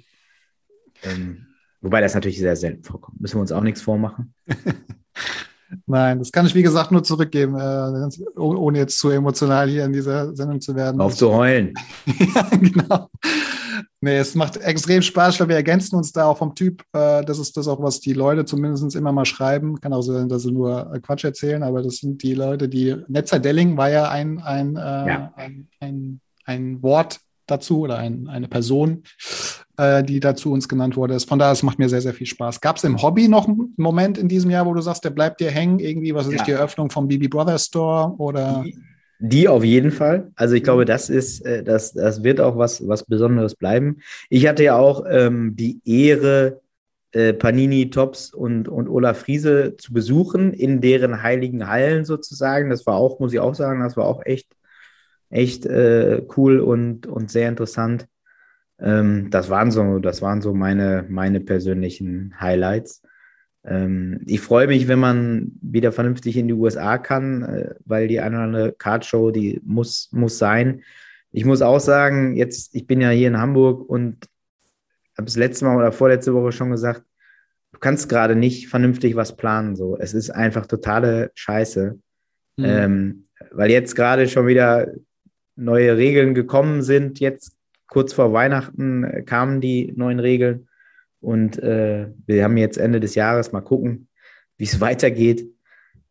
Ähm, 1.03 1.49
wobei 1.83 2.01
das 2.01 2.15
natürlich 2.15 2.39
sehr 2.39 2.57
selten 2.57 2.85
vorkommt. 2.85 3.21
Müssen 3.21 3.37
wir 3.37 3.43
uns 3.43 3.53
auch 3.53 3.61
nichts 3.61 3.83
vormachen. 3.83 4.33
Nein, 5.85 6.19
das 6.19 6.33
kann 6.33 6.47
ich 6.47 6.55
wie 6.55 6.63
gesagt 6.63 6.93
nur 6.93 7.05
zurückgeben, 7.05 7.57
äh, 7.57 8.39
ohne 8.39 8.79
jetzt 8.79 8.99
zu 8.99 9.11
emotional 9.11 9.69
hier 9.69 9.85
in 9.85 9.93
dieser 9.93 10.35
Sendung 10.35 10.63
zu 10.63 10.75
werden. 10.75 10.99
Auf 10.99 11.15
zu 11.15 11.31
heulen. 11.31 11.75
ja, 12.35 12.49
genau. 12.57 13.11
Nee, 14.01 14.17
es 14.17 14.35
macht 14.35 14.57
extrem 14.57 15.03
Spaß, 15.03 15.39
weil 15.41 15.49
wir 15.49 15.57
ergänzen 15.57 15.97
uns 15.97 16.13
da 16.13 16.27
auch 16.27 16.39
vom 16.39 16.55
Typ. 16.55 16.83
Äh, 16.93 17.25
das 17.25 17.39
ist 17.39 17.57
das 17.57 17.69
auch, 17.69 17.83
was 17.83 18.01
die 18.01 18.13
Leute 18.13 18.45
zumindest 18.45 18.97
immer 18.97 19.13
mal 19.13 19.25
schreiben. 19.25 19.81
Kann 19.81 19.93
auch 19.93 20.03
sein, 20.03 20.29
dass 20.29 20.43
sie 20.43 20.53
nur 20.53 20.93
Quatsch 21.03 21.25
erzählen, 21.25 21.63
aber 21.63 21.83
das 21.83 21.97
sind 21.97 22.23
die 22.23 22.35
Leute, 22.35 22.69
die. 22.69 22.97
Netzer 23.09 23.39
Delling 23.39 23.77
war 23.77 23.91
ja 23.91 24.09
ein, 24.09 24.39
ein, 24.41 24.77
äh, 24.77 24.81
ja. 24.81 25.33
ein, 25.37 25.69
ein, 25.81 26.21
ein 26.45 26.83
Wort 26.83 27.21
dazu 27.47 27.81
oder 27.81 27.99
ein, 27.99 28.29
eine 28.29 28.49
Person, 28.49 29.03
äh, 29.77 30.03
die 30.03 30.21
dazu 30.21 30.53
uns 30.53 30.69
genannt 30.69 30.97
wurde. 30.97 31.19
Von 31.21 31.39
daher, 31.39 31.53
es 31.53 31.63
macht 31.63 31.79
mir 31.79 31.89
sehr, 31.89 32.01
sehr 32.01 32.15
viel 32.15 32.27
Spaß. 32.27 32.61
Gab 32.61 32.77
es 32.77 32.85
im 32.85 33.01
Hobby 33.03 33.29
noch 33.29 33.47
einen 33.47 33.75
Moment 33.77 34.19
in 34.19 34.29
diesem 34.29 34.51
Jahr, 34.51 34.67
wo 34.67 34.75
du 34.75 34.81
sagst, 34.81 35.05
der 35.05 35.11
bleibt 35.11 35.41
dir 35.41 35.51
hängen, 35.51 35.79
irgendwie, 35.79 36.15
was 36.15 36.27
ist 36.27 36.41
ja. 36.41 36.45
die 36.45 36.51
Eröffnung 36.53 36.91
vom 36.91 37.09
BB 37.09 37.29
Brothers 37.29 37.67
Store 37.67 38.15
oder? 38.19 38.65
Die, 39.25 39.47
auf 39.49 39.63
jeden 39.63 39.93
Fall. 39.93 40.33
Also 40.35 40.55
ich 40.57 40.65
glaube, 40.65 40.85
das 40.85 41.09
ist, 41.09 41.47
äh, 41.47 41.63
das, 41.63 41.93
das 41.93 42.25
wird 42.25 42.41
auch 42.41 42.59
was, 42.59 42.87
was 42.89 43.05
Besonderes 43.05 43.55
bleiben. 43.55 43.99
Ich 44.29 44.49
hatte 44.49 44.65
ja 44.65 44.77
auch 44.77 45.05
ähm, 45.09 45.55
die 45.55 45.81
Ehre, 45.85 46.61
äh, 47.13 47.33
Panini 47.33 47.91
Tops 47.91 48.35
und, 48.35 48.69
und 48.69 48.89
Olaf 48.89 49.21
Friese 49.21 49.77
zu 49.77 49.93
besuchen 49.93 50.53
in 50.53 50.81
deren 50.81 51.23
heiligen 51.23 51.69
Hallen 51.69 52.05
sozusagen. 52.05 52.71
Das 52.71 52.85
war 52.87 52.97
auch, 52.97 53.21
muss 53.21 53.33
ich 53.33 53.39
auch 53.39 53.55
sagen, 53.55 53.81
das 53.81 53.97
war 53.97 54.07
auch 54.07 54.25
echt 54.25 54.49
echt 55.33 55.67
äh, 55.67 56.23
cool 56.37 56.61
und, 56.61 57.07
und 57.07 57.31
sehr 57.31 57.49
interessant. 57.49 58.07
Ähm, 58.79 59.31
das 59.31 59.49
waren 59.51 59.71
so, 59.71 59.99
das 59.99 60.23
waren 60.23 60.43
so 60.43 60.55
meine, 60.55 61.05
meine 61.09 61.41
persönlichen 61.41 62.35
Highlights. 62.39 63.03
Ähm, 63.65 64.21
ich 64.27 64.41
freue 64.41 64.67
mich, 64.67 64.89
wenn 64.89 64.99
man 64.99 65.53
wieder 65.61 65.93
vernünftig 65.93 66.37
in 66.37 66.49
die 66.49 66.55
USA 66.55 66.99
kann, 66.99 67.43
äh, 67.43 67.75
weil 67.85 68.09
die 68.09 68.21
eine 68.21 68.37
oder 68.37 68.45
andere 68.45 68.73
Cardshow, 68.73 69.31
die 69.31 69.61
muss, 69.65 70.09
muss 70.13 70.39
sein. 70.39 70.83
Ich 71.31 71.45
muss 71.45 71.63
auch 71.63 71.81
sagen, 71.81 72.37
jetzt, 72.37 72.75
ich 72.75 72.87
bin 72.87 73.01
ja 73.01 73.11
hier 73.11 73.29
in 73.29 73.39
Hamburg 73.39 73.89
und 73.89 74.29
habe 75.17 75.29
es 75.29 75.37
letzte 75.37 75.65
Mal 75.65 75.77
oder 75.77 75.93
vorletzte 75.93 76.35
Woche 76.35 76.53
schon 76.53 76.71
gesagt, 76.71 77.05
du 77.73 77.79
kannst 77.79 78.09
gerade 78.09 78.37
nicht 78.37 78.69
vernünftig 78.69 79.17
was 79.17 79.37
planen. 79.37 79.77
So. 79.77 79.97
Es 79.99 80.15
ist 80.15 80.31
einfach 80.31 80.67
totale 80.67 81.31
Scheiße. 81.35 81.99
Mhm. 82.57 82.65
Ähm, 82.65 83.25
weil 83.51 83.71
jetzt 83.71 83.95
gerade 83.95 84.29
schon 84.29 84.47
wieder 84.47 84.89
neue 85.57 85.97
Regeln 85.97 86.35
gekommen 86.35 86.83
sind. 86.83 87.21
Jetzt 87.21 87.57
kurz 87.87 88.13
vor 88.13 88.33
Weihnachten 88.33 89.05
äh, 89.05 89.23
kamen 89.23 89.61
die 89.61 89.93
neuen 89.97 90.19
Regeln 90.19 90.69
und 91.23 91.59
äh, 91.63 92.09
wir 92.27 92.45
haben 92.45 92.57
jetzt 92.57 92.77
Ende 92.77 93.01
des 93.01 93.15
Jahres 93.15 93.53
mal 93.53 93.61
gucken, 93.61 94.09
wie 94.59 94.65
es 94.65 94.81
weitergeht. 94.81 95.49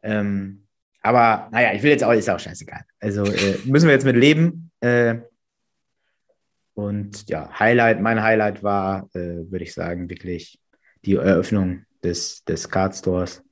Ähm, 0.01 0.67
aber 1.01 1.49
naja, 1.51 1.73
ich 1.73 1.83
will 1.83 1.91
jetzt 1.91 2.03
auch, 2.03 2.13
ist 2.13 2.29
auch 2.29 2.39
scheißegal. 2.39 2.81
Also 2.99 3.25
äh, 3.25 3.57
müssen 3.65 3.87
wir 3.87 3.93
jetzt 3.93 4.05
mit 4.05 4.15
leben. 4.15 4.71
Äh, 4.79 5.17
und 6.73 7.29
ja, 7.29 7.49
Highlight, 7.59 8.01
mein 8.01 8.23
Highlight 8.23 8.63
war, 8.63 9.09
äh, 9.13 9.51
würde 9.51 9.63
ich 9.63 9.73
sagen, 9.73 10.09
wirklich 10.09 10.59
die 11.03 11.15
Eröffnung 11.15 11.83
des, 12.03 12.43
des 12.45 12.69
Card 12.69 12.95
Stores. 12.95 13.43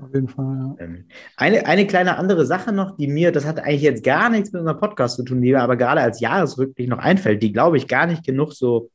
Auf 0.00 0.14
jeden 0.14 0.28
Fall, 0.28 0.76
ja. 0.78 0.84
Ähm, 0.84 1.08
eine, 1.36 1.66
eine 1.66 1.86
kleine 1.86 2.16
andere 2.18 2.46
Sache 2.46 2.72
noch, 2.72 2.96
die 2.96 3.08
mir, 3.08 3.32
das 3.32 3.44
hat 3.44 3.58
eigentlich 3.58 3.82
jetzt 3.82 4.04
gar 4.04 4.30
nichts 4.30 4.52
mit 4.52 4.60
unserem 4.60 4.78
Podcast 4.78 5.16
zu 5.16 5.24
tun, 5.24 5.42
die 5.42 5.50
mir 5.50 5.62
aber 5.62 5.76
gerade 5.76 6.00
als 6.00 6.20
Jahresrückblick 6.20 6.88
noch 6.88 6.98
einfällt, 6.98 7.42
die 7.42 7.52
glaube 7.52 7.78
ich 7.78 7.88
gar 7.88 8.06
nicht 8.06 8.24
genug 8.24 8.52
so, 8.52 8.90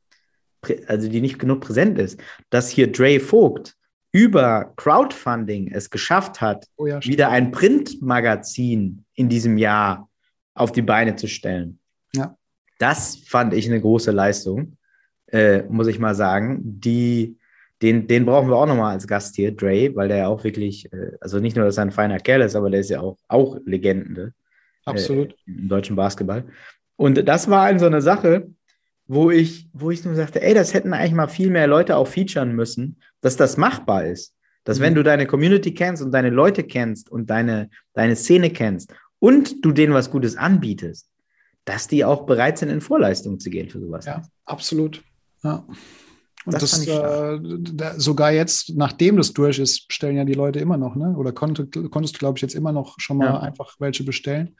also 0.86 1.08
die 1.08 1.20
nicht 1.20 1.38
genug 1.38 1.60
präsent 1.60 1.98
ist, 1.98 2.20
dass 2.50 2.68
hier 2.68 2.90
Dre 2.90 3.20
Vogt 3.20 3.74
über 4.12 4.72
Crowdfunding 4.76 5.72
es 5.72 5.90
geschafft 5.90 6.40
hat, 6.40 6.66
oh 6.76 6.86
ja, 6.86 7.04
wieder 7.04 7.30
ein 7.30 7.50
Printmagazin 7.50 9.04
in 9.14 9.28
diesem 9.28 9.58
Jahr 9.58 10.08
auf 10.54 10.70
die 10.70 10.82
Beine 10.82 11.16
zu 11.16 11.26
stellen. 11.26 11.80
Ja. 12.14 12.36
Das 12.78 13.16
fand 13.26 13.54
ich 13.54 13.66
eine 13.66 13.80
große 13.80 14.12
Leistung, 14.12 14.76
äh, 15.26 15.62
muss 15.64 15.88
ich 15.88 15.98
mal 15.98 16.14
sagen, 16.14 16.60
die 16.62 17.36
den, 17.82 18.06
den 18.06 18.24
brauchen 18.24 18.48
wir 18.48 18.56
auch 18.56 18.66
nochmal 18.66 18.92
als 18.92 19.06
Gast 19.06 19.36
hier, 19.36 19.52
Dre, 19.54 19.94
weil 19.94 20.08
der 20.08 20.16
ja 20.18 20.28
auch 20.28 20.42
wirklich, 20.44 20.90
äh, 20.92 21.12
also 21.20 21.38
nicht 21.38 21.56
nur, 21.56 21.66
dass 21.66 21.76
er 21.76 21.82
ein 21.82 21.90
feiner 21.90 22.18
Kerl 22.18 22.40
ist, 22.40 22.54
aber 22.54 22.70
der 22.70 22.80
ist 22.80 22.90
ja 22.90 23.00
auch, 23.00 23.18
auch 23.28 23.58
Legende. 23.66 24.32
Absolut. 24.86 25.32
Äh, 25.32 25.36
Im 25.46 25.68
deutschen 25.68 25.96
Basketball. 25.96 26.44
Und 26.96 27.28
das 27.28 27.50
war 27.50 27.64
halt 27.64 27.80
so 27.80 27.86
eine 27.86 28.00
Sache, 28.00 28.48
wo 29.06 29.30
ich, 29.30 29.68
wo 29.72 29.90
ich 29.90 30.04
nur 30.04 30.14
sagte, 30.14 30.42
ey, 30.42 30.54
das 30.54 30.74
hätten 30.74 30.92
eigentlich 30.92 31.12
mal 31.12 31.28
viel 31.28 31.50
mehr 31.50 31.66
Leute 31.66 31.96
auch 31.96 32.08
featuren 32.08 32.54
müssen, 32.54 32.96
dass 33.20 33.36
das 33.36 33.56
machbar 33.56 34.06
ist. 34.06 34.34
Dass 34.64 34.78
mhm. 34.78 34.82
wenn 34.82 34.94
du 34.94 35.02
deine 35.02 35.26
Community 35.26 35.74
kennst 35.74 36.02
und 36.02 36.12
deine 36.12 36.30
Leute 36.30 36.64
kennst 36.64 37.10
und 37.10 37.28
deine, 37.28 37.68
deine 37.92 38.16
Szene 38.16 38.50
kennst 38.50 38.92
und 39.18 39.64
du 39.64 39.72
denen 39.72 39.92
was 39.92 40.10
Gutes 40.10 40.36
anbietest, 40.36 41.08
dass 41.64 41.88
die 41.88 42.04
auch 42.04 42.26
bereit 42.26 42.58
sind, 42.58 42.70
in 42.70 42.80
Vorleistung 42.80 43.38
zu 43.40 43.50
gehen 43.50 43.68
für 43.68 43.80
sowas. 43.80 44.06
Ja, 44.06 44.22
absolut. 44.44 45.02
Ja. 45.42 45.66
Und 46.46 46.54
das, 46.54 46.84
das 46.84 46.86
äh, 46.86 47.38
da, 47.40 47.98
sogar 47.98 48.32
jetzt, 48.32 48.76
nachdem 48.76 49.16
das 49.16 49.32
durch 49.32 49.58
ist, 49.58 49.88
bestellen 49.88 50.16
ja 50.16 50.24
die 50.24 50.34
Leute 50.34 50.58
immer 50.58 50.76
noch, 50.76 50.94
ne? 50.94 51.14
Oder 51.16 51.32
konnte, 51.32 51.66
konntest 51.66 52.16
du, 52.16 52.18
glaube 52.18 52.36
ich, 52.38 52.42
jetzt 52.42 52.54
immer 52.54 52.72
noch 52.72 52.96
schon 52.98 53.16
mal 53.16 53.26
ja. 53.26 53.40
einfach 53.40 53.76
welche 53.78 54.04
bestellen. 54.04 54.56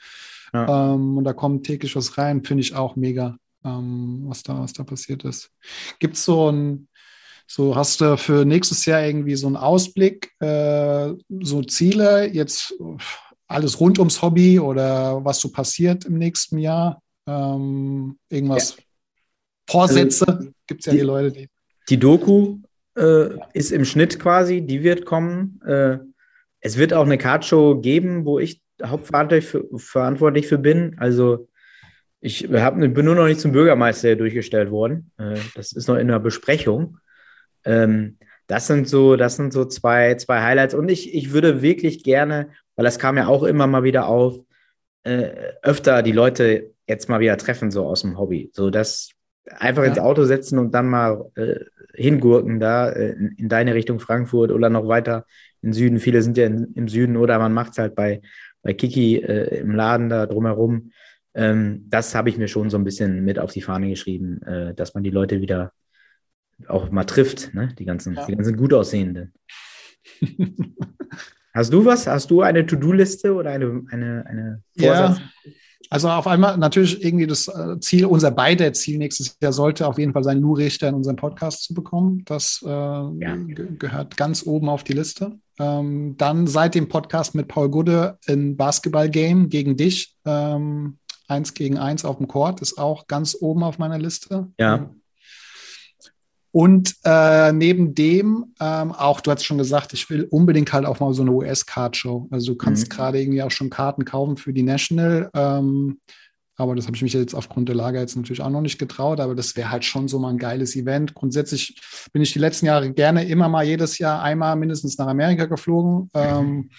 Ja. 0.55 0.95
Ähm, 0.95 1.19
und 1.19 1.25
da 1.25 1.35
kommt 1.35 1.67
täglich 1.67 1.95
was 1.95 2.17
rein, 2.17 2.43
finde 2.43 2.63
ich 2.63 2.75
auch 2.75 2.97
mega, 2.97 3.37
ähm, 3.65 4.25
was, 4.27 4.43
da, 4.43 4.61
was 4.61 4.73
da 4.73 4.85
passiert 4.85 5.25
ist. 5.25 5.51
Gibt 5.99 6.17
es 6.17 6.25
so 6.25 6.51
ein, 6.51 6.89
so 7.47 7.77
hast 7.77 8.01
du 8.01 8.17
für 8.17 8.45
nächstes 8.45 8.87
Jahr 8.87 9.05
irgendwie 9.05 9.37
so 9.37 9.47
einen 9.47 9.57
Ausblick, 9.57 10.33
äh, 10.41 11.13
so 11.41 11.63
Ziele, 11.63 12.33
jetzt 12.33 12.75
alles 13.47 13.81
rund 13.81 13.99
ums 13.99 14.23
Hobby 14.23 14.59
oder 14.59 15.25
was 15.25 15.41
so 15.41 15.51
passiert 15.51 16.05
im 16.05 16.19
nächsten 16.19 16.59
Jahr? 16.59 17.03
Ähm, 17.27 18.19
irgendwas, 18.29 18.77
ja. 18.77 18.85
Vorsätze? 19.69 20.27
Also, 20.27 20.51
Gibt 20.67 20.81
es 20.81 20.87
ja 20.87 20.93
die, 20.93 20.99
die 20.99 21.05
Leute, 21.05 21.33
die. 21.33 21.49
Die 21.91 21.99
Doku 21.99 22.61
äh, 22.97 23.29
ist 23.53 23.71
im 23.71 23.85
Schnitt 23.85 24.19
quasi, 24.19 24.63
die 24.63 24.83
wird 24.83 25.05
kommen. 25.05 25.61
Äh, 25.67 25.99
es 26.61 26.79
wird 26.79 26.95
auch 26.95 27.05
eine 27.05 27.19
Cardshow 27.19 27.81
geben, 27.81 28.25
wo 28.25 28.39
ich 28.39 28.63
hauptverantwortlich 28.83 29.47
für, 29.47 29.67
verantwortlich 29.77 30.47
für 30.47 30.59
bin. 30.59 30.97
Also 30.99 31.49
ich 32.25 32.49
hab, 32.51 32.79
bin 32.79 33.05
nur 33.05 33.15
noch 33.15 33.27
nicht 33.27 33.41
zum 33.41 33.53
Bürgermeister 33.53 34.17
durchgestellt 34.17 34.71
worden. 34.71 35.11
Äh, 35.19 35.37
das 35.55 35.73
ist 35.73 35.89
noch 35.89 35.97
in 35.97 36.09
der 36.09 36.21
Besprechung. 36.21 36.97
Ähm, 37.65 38.17
das 38.47 38.67
sind 38.67 38.89
so, 38.89 39.17
das 39.17 39.37
sind 39.37 39.53
so 39.53 39.67
zwei, 39.67 40.15
zwei 40.15 40.41
Highlights. 40.41 40.75
Und 40.75 40.89
ich, 40.89 41.15
ich 41.15 41.33
würde 41.33 41.61
wirklich 41.61 42.03
gerne, 42.03 42.49
weil 42.77 42.85
das 42.85 42.99
kam 42.99 43.19
ja 43.19 43.27
auch 43.27 43.43
immer 43.43 43.67
mal 43.67 43.83
wieder 43.83 44.09
auf, 44.09 44.39
äh, 45.03 45.33
öfter 45.63 46.03
die 46.03 46.13
Leute 46.13 46.73
jetzt 46.89 47.11
mal 47.11 47.21
wieder 47.21 47.37
treffen, 47.37 47.71
so 47.71 47.85
aus 47.85 48.01
dem 48.01 48.19
Hobby. 48.19 48.51
So, 48.55 48.71
das 48.71 49.11
einfach 49.59 49.83
ja. 49.83 49.91
ins 49.91 49.99
Auto 49.99 50.25
setzen 50.25 50.59
und 50.59 50.73
dann 50.73 50.89
mal 50.89 51.31
äh, 51.35 51.57
hingurken 51.93 52.59
da 52.59 52.89
äh, 52.89 53.11
in, 53.11 53.35
in, 53.37 53.49
deine 53.51 53.75
Richtung 53.75 54.01
Frankfurt 54.01 54.51
oder 54.51 54.71
noch 54.71 54.89
weiter 54.89 55.27
in 55.61 55.75
Süden. 55.75 56.01
Viele 56.01 56.23
sind 56.23 56.39
ja 56.39 56.47
in, 56.47 56.73
im 56.75 56.89
Süden 56.89 57.19
oder 57.19 57.39
man 57.39 57.53
macht 57.53 57.73
es 57.73 57.79
halt 57.79 57.95
bei, 57.95 58.23
bei 58.63 58.73
Kiki 58.73 59.19
äh, 59.19 59.59
im 59.59 59.73
Laden 59.73 60.09
da 60.09 60.25
drumherum. 60.25 60.91
Ähm, 61.35 61.87
das 61.89 62.15
habe 62.15 62.29
ich 62.29 62.39
mir 62.39 62.49
schon 62.49 62.71
so 62.71 62.77
ein 62.79 62.85
bisschen 62.85 63.25
mit 63.25 63.39
auf 63.39 63.53
die 63.53 63.63
Fahne 63.63 63.89
geschrieben, 63.89 64.41
äh, 64.43 64.75
dass 64.75 64.95
man 64.95 65.03
die 65.05 65.11
Leute 65.11 65.41
wieder 65.41 65.73
auch 66.69 66.91
mal 66.91 67.05
trifft, 67.05 67.53
ne? 67.55 67.69
Die 67.79 67.85
ganzen, 67.85 68.15
Ja. 68.15 68.27
die 68.27 68.37
ganzen 68.37 68.57
gut 68.57 68.73
aussehenden. 68.73 69.33
Hast 71.53 71.73
du 71.73 71.85
was? 71.85 72.07
Hast 72.07 72.31
du 72.31 72.41
eine 72.43 72.67
To-Do-Liste 72.67 73.33
oder 73.35 73.51
eine, 73.51 73.83
eine, 73.91 74.25
eine 74.27 74.63
Ja. 74.77 74.97
Vorsatz? 75.09 75.23
Also 75.91 76.09
auf 76.09 76.27
einmal 76.27 76.57
natürlich 76.57 77.05
irgendwie 77.05 77.27
das 77.27 77.47
äh, 77.47 77.79
Ziel, 77.79 78.07
unser 78.07 78.31
beider 78.31 78.73
Ziel 78.73 78.99
nächstes 78.99 79.37
Jahr 79.41 79.53
sollte 79.53 79.87
auf 79.87 79.99
jeden 79.99 80.13
Fall 80.13 80.25
sein, 80.25 80.41
Lou 80.41 80.55
Richter 80.55 80.89
in 80.89 80.95
unseren 80.95 81.17
Podcast 81.17 81.63
zu 81.63 81.75
bekommen. 81.75 82.23
Das 82.25 82.61
äh, 82.67 82.67
ge- 82.69 83.77
gehört 83.79 84.17
ganz 84.17 84.45
oben 84.47 84.69
auf 84.69 84.83
die 84.83 84.95
Liste. 84.95 85.39
Ähm, 85.61 86.17
dann 86.17 86.47
seit 86.49 86.75
dem 86.75 86.89
Podcast 86.89 87.35
mit 87.37 87.47
Paul 87.49 87.69
Gudde 87.71 88.19
ein 88.27 88.57
Basketball-Game 88.57 89.49
gegen 89.51 89.77
dich. 89.77 90.17
Ähm, 90.25 90.99
eins 91.29 91.55
gegen 91.55 91.79
eins 91.79 92.05
auf 92.05 92.19
dem 92.19 92.29
Court 92.29 92.61
ist 92.61 92.79
auch 92.79 93.07
ganz 93.07 93.37
oben 93.41 93.63
auf 93.63 93.79
meiner 93.79 93.99
Liste. 93.99 94.49
Ja. 94.59 94.91
Und 96.51 96.95
äh, 97.05 97.53
neben 97.53 97.95
dem, 97.97 98.55
ähm, 98.61 98.93
auch 98.93 99.21
du 99.21 99.33
hast 99.33 99.45
schon 99.45 99.59
gesagt, 99.59 99.93
ich 99.93 100.09
will 100.09 100.29
unbedingt 100.31 100.73
halt 100.73 100.87
auch 100.87 101.01
mal 101.01 101.13
so 101.13 101.23
eine 101.23 101.33
US-Card-Show. 101.33 102.29
Also 102.31 102.53
du 102.53 102.57
kannst 102.59 102.85
Mhm. 102.85 102.89
gerade 102.91 103.21
irgendwie 103.21 103.43
auch 103.43 103.51
schon 103.51 103.71
Karten 103.71 104.05
kaufen 104.05 104.37
für 104.37 104.53
die 104.53 104.63
National. 104.63 105.31
Ähm, 105.35 105.99
aber 106.57 106.77
das 106.77 106.87
habe 106.87 106.97
ich 106.97 107.03
mich 107.03 107.13
jetzt 107.13 107.35
aufgrund 107.35 107.69
der 107.69 107.75
Lage 107.75 107.99
jetzt 107.99 108.15
natürlich 108.15 108.41
auch 108.41 108.51
noch 108.51 108.61
nicht 108.61 108.79
getraut. 108.79 109.19
Aber 109.19 109.35
das 109.35 109.57
wäre 109.57 109.73
halt 109.73 109.85
schon 109.85 110.07
so 110.07 110.21
mal 110.21 110.31
ein 110.31 110.39
geiles 110.39 110.77
Event. 110.77 111.13
Grundsätzlich 111.15 111.77
bin 112.13 112.23
ich 112.23 112.33
die 112.33 112.39
letzten 112.39 112.67
Jahre 112.67 112.93
gerne 112.93 113.25
immer 113.27 113.49
mal 113.49 113.65
jedes 113.65 113.99
Jahr 113.99 114.23
einmal 114.23 114.55
mindestens 114.55 114.97
nach 114.97 115.09
Amerika 115.09 115.47
geflogen. 115.47 116.09
Ähm, 116.15 116.71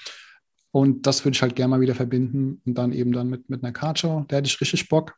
und 0.75 1.07
das 1.07 1.23
würde 1.23 1.35
ich 1.35 1.41
halt 1.41 1.55
gerne 1.55 1.69
mal 1.69 1.79
wieder 1.79 1.95
verbinden 1.95 2.61
und 2.65 2.77
dann 2.77 2.91
eben 2.91 3.13
dann 3.13 3.29
mit, 3.29 3.49
mit 3.49 3.63
einer 3.63 3.71
Cardshow. 3.71 4.25
Da 4.27 4.35
hätte 4.35 4.47
ich 4.47 4.59
richtig 4.59 4.89
Bock. 4.89 5.15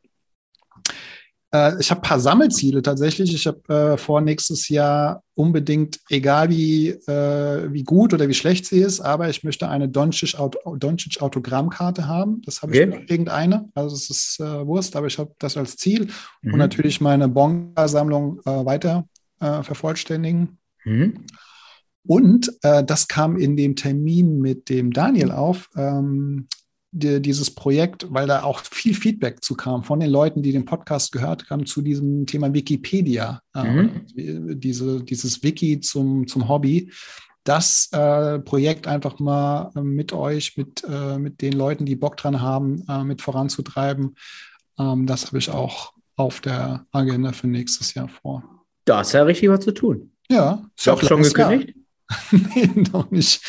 Äh, 1.51 1.79
ich 1.79 1.89
habe 1.89 2.01
ein 2.01 2.07
paar 2.07 2.19
Sammelziele 2.19 2.83
tatsächlich. 2.83 3.33
Ich 3.33 3.47
habe 3.47 3.93
äh, 3.93 3.97
vor, 3.97 4.21
nächstes 4.21 4.69
Jahr 4.69 5.23
unbedingt, 5.33 5.99
egal 6.11 6.51
wie, 6.51 6.89
äh, 6.89 7.73
wie 7.73 7.81
gut 7.81 8.13
oder 8.13 8.27
wie 8.27 8.35
schlecht 8.35 8.67
sie 8.67 8.81
ist, 8.81 8.99
aber 8.99 9.29
ich 9.29 9.43
möchte 9.43 9.67
eine 9.67 9.89
Doncic-Autogrammkarte 9.89 12.05
haben. 12.05 12.43
Das 12.45 12.61
habe 12.61 12.75
ich 12.75 12.81
Okay. 12.83 13.05
irgendeine. 13.07 13.67
Also 13.73 13.95
es 13.95 14.11
ist 14.11 14.39
äh, 14.39 14.67
Wurst, 14.67 14.95
aber 14.95 15.07
ich 15.07 15.17
habe 15.17 15.33
das 15.39 15.57
als 15.57 15.75
Ziel. 15.75 16.09
Mhm. 16.43 16.53
Und 16.53 16.59
natürlich 16.59 17.01
meine 17.01 17.29
Bonga-Sammlung 17.29 18.41
äh, 18.45 18.63
weiter 18.63 19.07
äh, 19.39 19.63
vervollständigen. 19.63 20.59
Mhm. 20.85 21.25
Und 22.07 22.51
äh, 22.63 22.83
das 22.83 23.07
kam 23.07 23.37
in 23.37 23.55
dem 23.57 23.75
Termin 23.75 24.39
mit 24.39 24.69
dem 24.69 24.91
Daniel 24.91 25.31
auf, 25.31 25.69
ähm, 25.75 26.47
die, 26.91 27.21
dieses 27.21 27.53
Projekt, 27.53 28.07
weil 28.09 28.27
da 28.27 28.43
auch 28.43 28.59
viel 28.61 28.95
Feedback 28.95 29.43
zu 29.43 29.55
kam 29.55 29.83
von 29.83 29.99
den 29.99 30.09
Leuten, 30.09 30.41
die 30.41 30.51
den 30.53 30.65
Podcast 30.65 31.11
gehört 31.11 31.49
haben, 31.49 31.65
zu 31.65 31.81
diesem 31.81 32.25
Thema 32.25 32.53
Wikipedia, 32.53 33.41
Mhm. 33.55 34.05
äh, 34.15 34.55
diese, 34.55 35.03
dieses 35.03 35.43
Wiki 35.43 35.79
zum, 35.81 36.27
zum 36.27 36.47
Hobby. 36.47 36.91
Das 37.43 37.89
äh, 37.91 38.39
Projekt 38.39 38.87
einfach 38.87 39.19
mal 39.19 39.71
äh, 39.75 39.81
mit 39.81 40.11
euch, 40.13 40.57
mit, 40.57 40.83
äh, 40.89 41.17
mit 41.17 41.41
den 41.41 41.53
Leuten, 41.53 41.85
die 41.85 41.95
Bock 41.95 42.17
dran 42.17 42.41
haben, 42.41 42.83
mit 43.05 43.21
voranzutreiben. 43.21 44.15
Ähm, 44.79 45.05
das 45.05 45.27
habe 45.27 45.37
ich 45.37 45.49
auch 45.49 45.93
auf 46.15 46.41
der 46.41 46.85
Agenda 46.91 47.31
für 47.31 47.47
nächstes 47.47 47.93
Jahr 47.93 48.09
vor. 48.09 48.43
Da 48.85 49.01
ist 49.01 49.13
ja 49.13 49.23
richtig 49.23 49.49
was 49.49 49.59
zu 49.61 49.73
tun. 49.73 50.11
Ja, 50.29 50.63
Ist 50.75 50.89
auch 50.89 51.01
schon 51.01 51.21
langes 51.21 51.33
Jahr. 51.33 51.59
nee, 52.31 52.67
noch 52.93 53.11
nicht. 53.11 53.41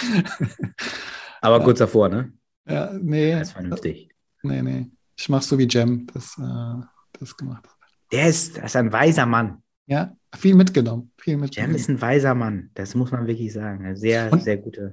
aber 1.40 1.62
kurz 1.62 1.78
davor, 1.78 2.08
ne? 2.08 2.32
Ja, 2.66 2.92
nee, 3.00 3.32
Das 3.32 3.48
ist 3.48 3.52
vernünftig. 3.52 4.10
nee, 4.42 4.62
nee. 4.62 4.90
Ich 5.16 5.28
mache 5.28 5.44
so 5.44 5.58
wie 5.58 5.66
Jem 5.66 6.06
das, 6.12 6.36
äh, 6.38 6.82
das 7.18 7.36
gemacht 7.36 7.64
hat. 7.66 7.76
Der 8.12 8.28
ist, 8.28 8.56
das 8.56 8.64
ist 8.66 8.76
ein 8.76 8.92
weiser 8.92 9.26
Mann. 9.26 9.62
Ja, 9.86 10.14
viel 10.36 10.54
mitgenommen. 10.54 11.12
Viel 11.18 11.32
Jem 11.34 11.40
mitgenommen. 11.40 11.74
ist 11.74 11.88
ein 11.88 12.00
weiser 12.00 12.34
Mann. 12.34 12.70
Das 12.74 12.94
muss 12.94 13.10
man 13.10 13.26
wirklich 13.26 13.52
sagen. 13.52 13.96
Sehr, 13.96 14.32
Und- 14.32 14.42
sehr 14.42 14.56
guter. 14.58 14.92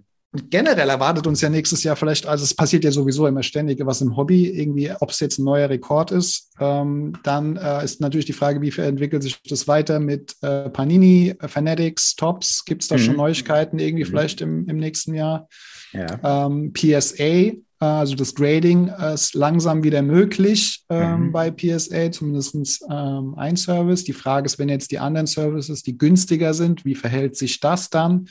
Generell 0.50 0.90
erwartet 0.90 1.28
uns 1.28 1.42
ja 1.42 1.50
nächstes 1.50 1.84
Jahr 1.84 1.96
vielleicht, 1.96 2.26
also 2.26 2.44
es 2.44 2.54
passiert 2.54 2.84
ja 2.84 2.92
sowieso 2.92 3.28
immer 3.28 3.44
ständig 3.44 3.80
was 3.86 4.02
im 4.02 4.16
Hobby, 4.16 4.50
irgendwie, 4.50 4.92
ob 5.00 5.10
es 5.12 5.20
jetzt 5.20 5.38
ein 5.40 5.44
neuer 5.46 5.70
Rekord 5.70 6.12
ist. 6.12 6.50
Ähm, 6.60 7.14
dann 7.24 7.58
äh, 7.58 7.84
ist 7.84 8.02
natürlich 8.02 8.26
die 8.26 8.34
Frage, 8.34 8.62
wie 8.62 8.70
entwickelt 8.82 9.24
sich 9.24 9.42
das 9.50 9.68
weiter 9.68 10.00
mit 10.00 10.36
äh, 10.42 10.70
Panini, 10.70 11.36
Fanatics, 11.40 12.16
Tops? 12.16 12.66
Gibt 12.66 12.82
es 12.84 12.88
da 12.88 12.96
Mhm. 12.96 13.00
schon 13.00 13.16
Neuigkeiten 13.18 13.80
irgendwie 13.80 14.04
Mhm. 14.04 14.10
vielleicht 14.10 14.42
im, 14.42 14.68
im 14.68 14.78
nächsten 14.78 15.14
Jahr? 15.14 15.48
Ja. 15.94 16.46
Ähm, 16.48 16.74
PSA, 16.74 17.24
äh, 17.24 17.56
also 17.80 18.16
das 18.16 18.36
Grading, 18.36 18.90
äh, 18.90 19.14
ist 19.14 19.34
langsam 19.36 19.84
wieder 19.84 20.02
möglich 20.02 20.84
ähm, 20.90 21.28
Mhm. 21.28 21.32
bei 21.32 21.52
PSA, 21.52 22.12
zumindest 22.12 22.84
ähm, 22.90 23.34
ein 23.38 23.56
Service. 23.58 24.04
Die 24.04 24.14
Frage 24.14 24.46
ist, 24.46 24.60
wenn 24.60 24.70
jetzt 24.70 24.92
die 24.92 25.00
anderen 25.00 25.28
Services, 25.28 25.84
die 25.84 25.98
günstiger 25.98 26.54
sind, 26.54 26.84
wie 26.86 26.96
verhält 26.96 27.36
sich 27.38 27.60
das 27.60 27.90
dann? 27.90 28.28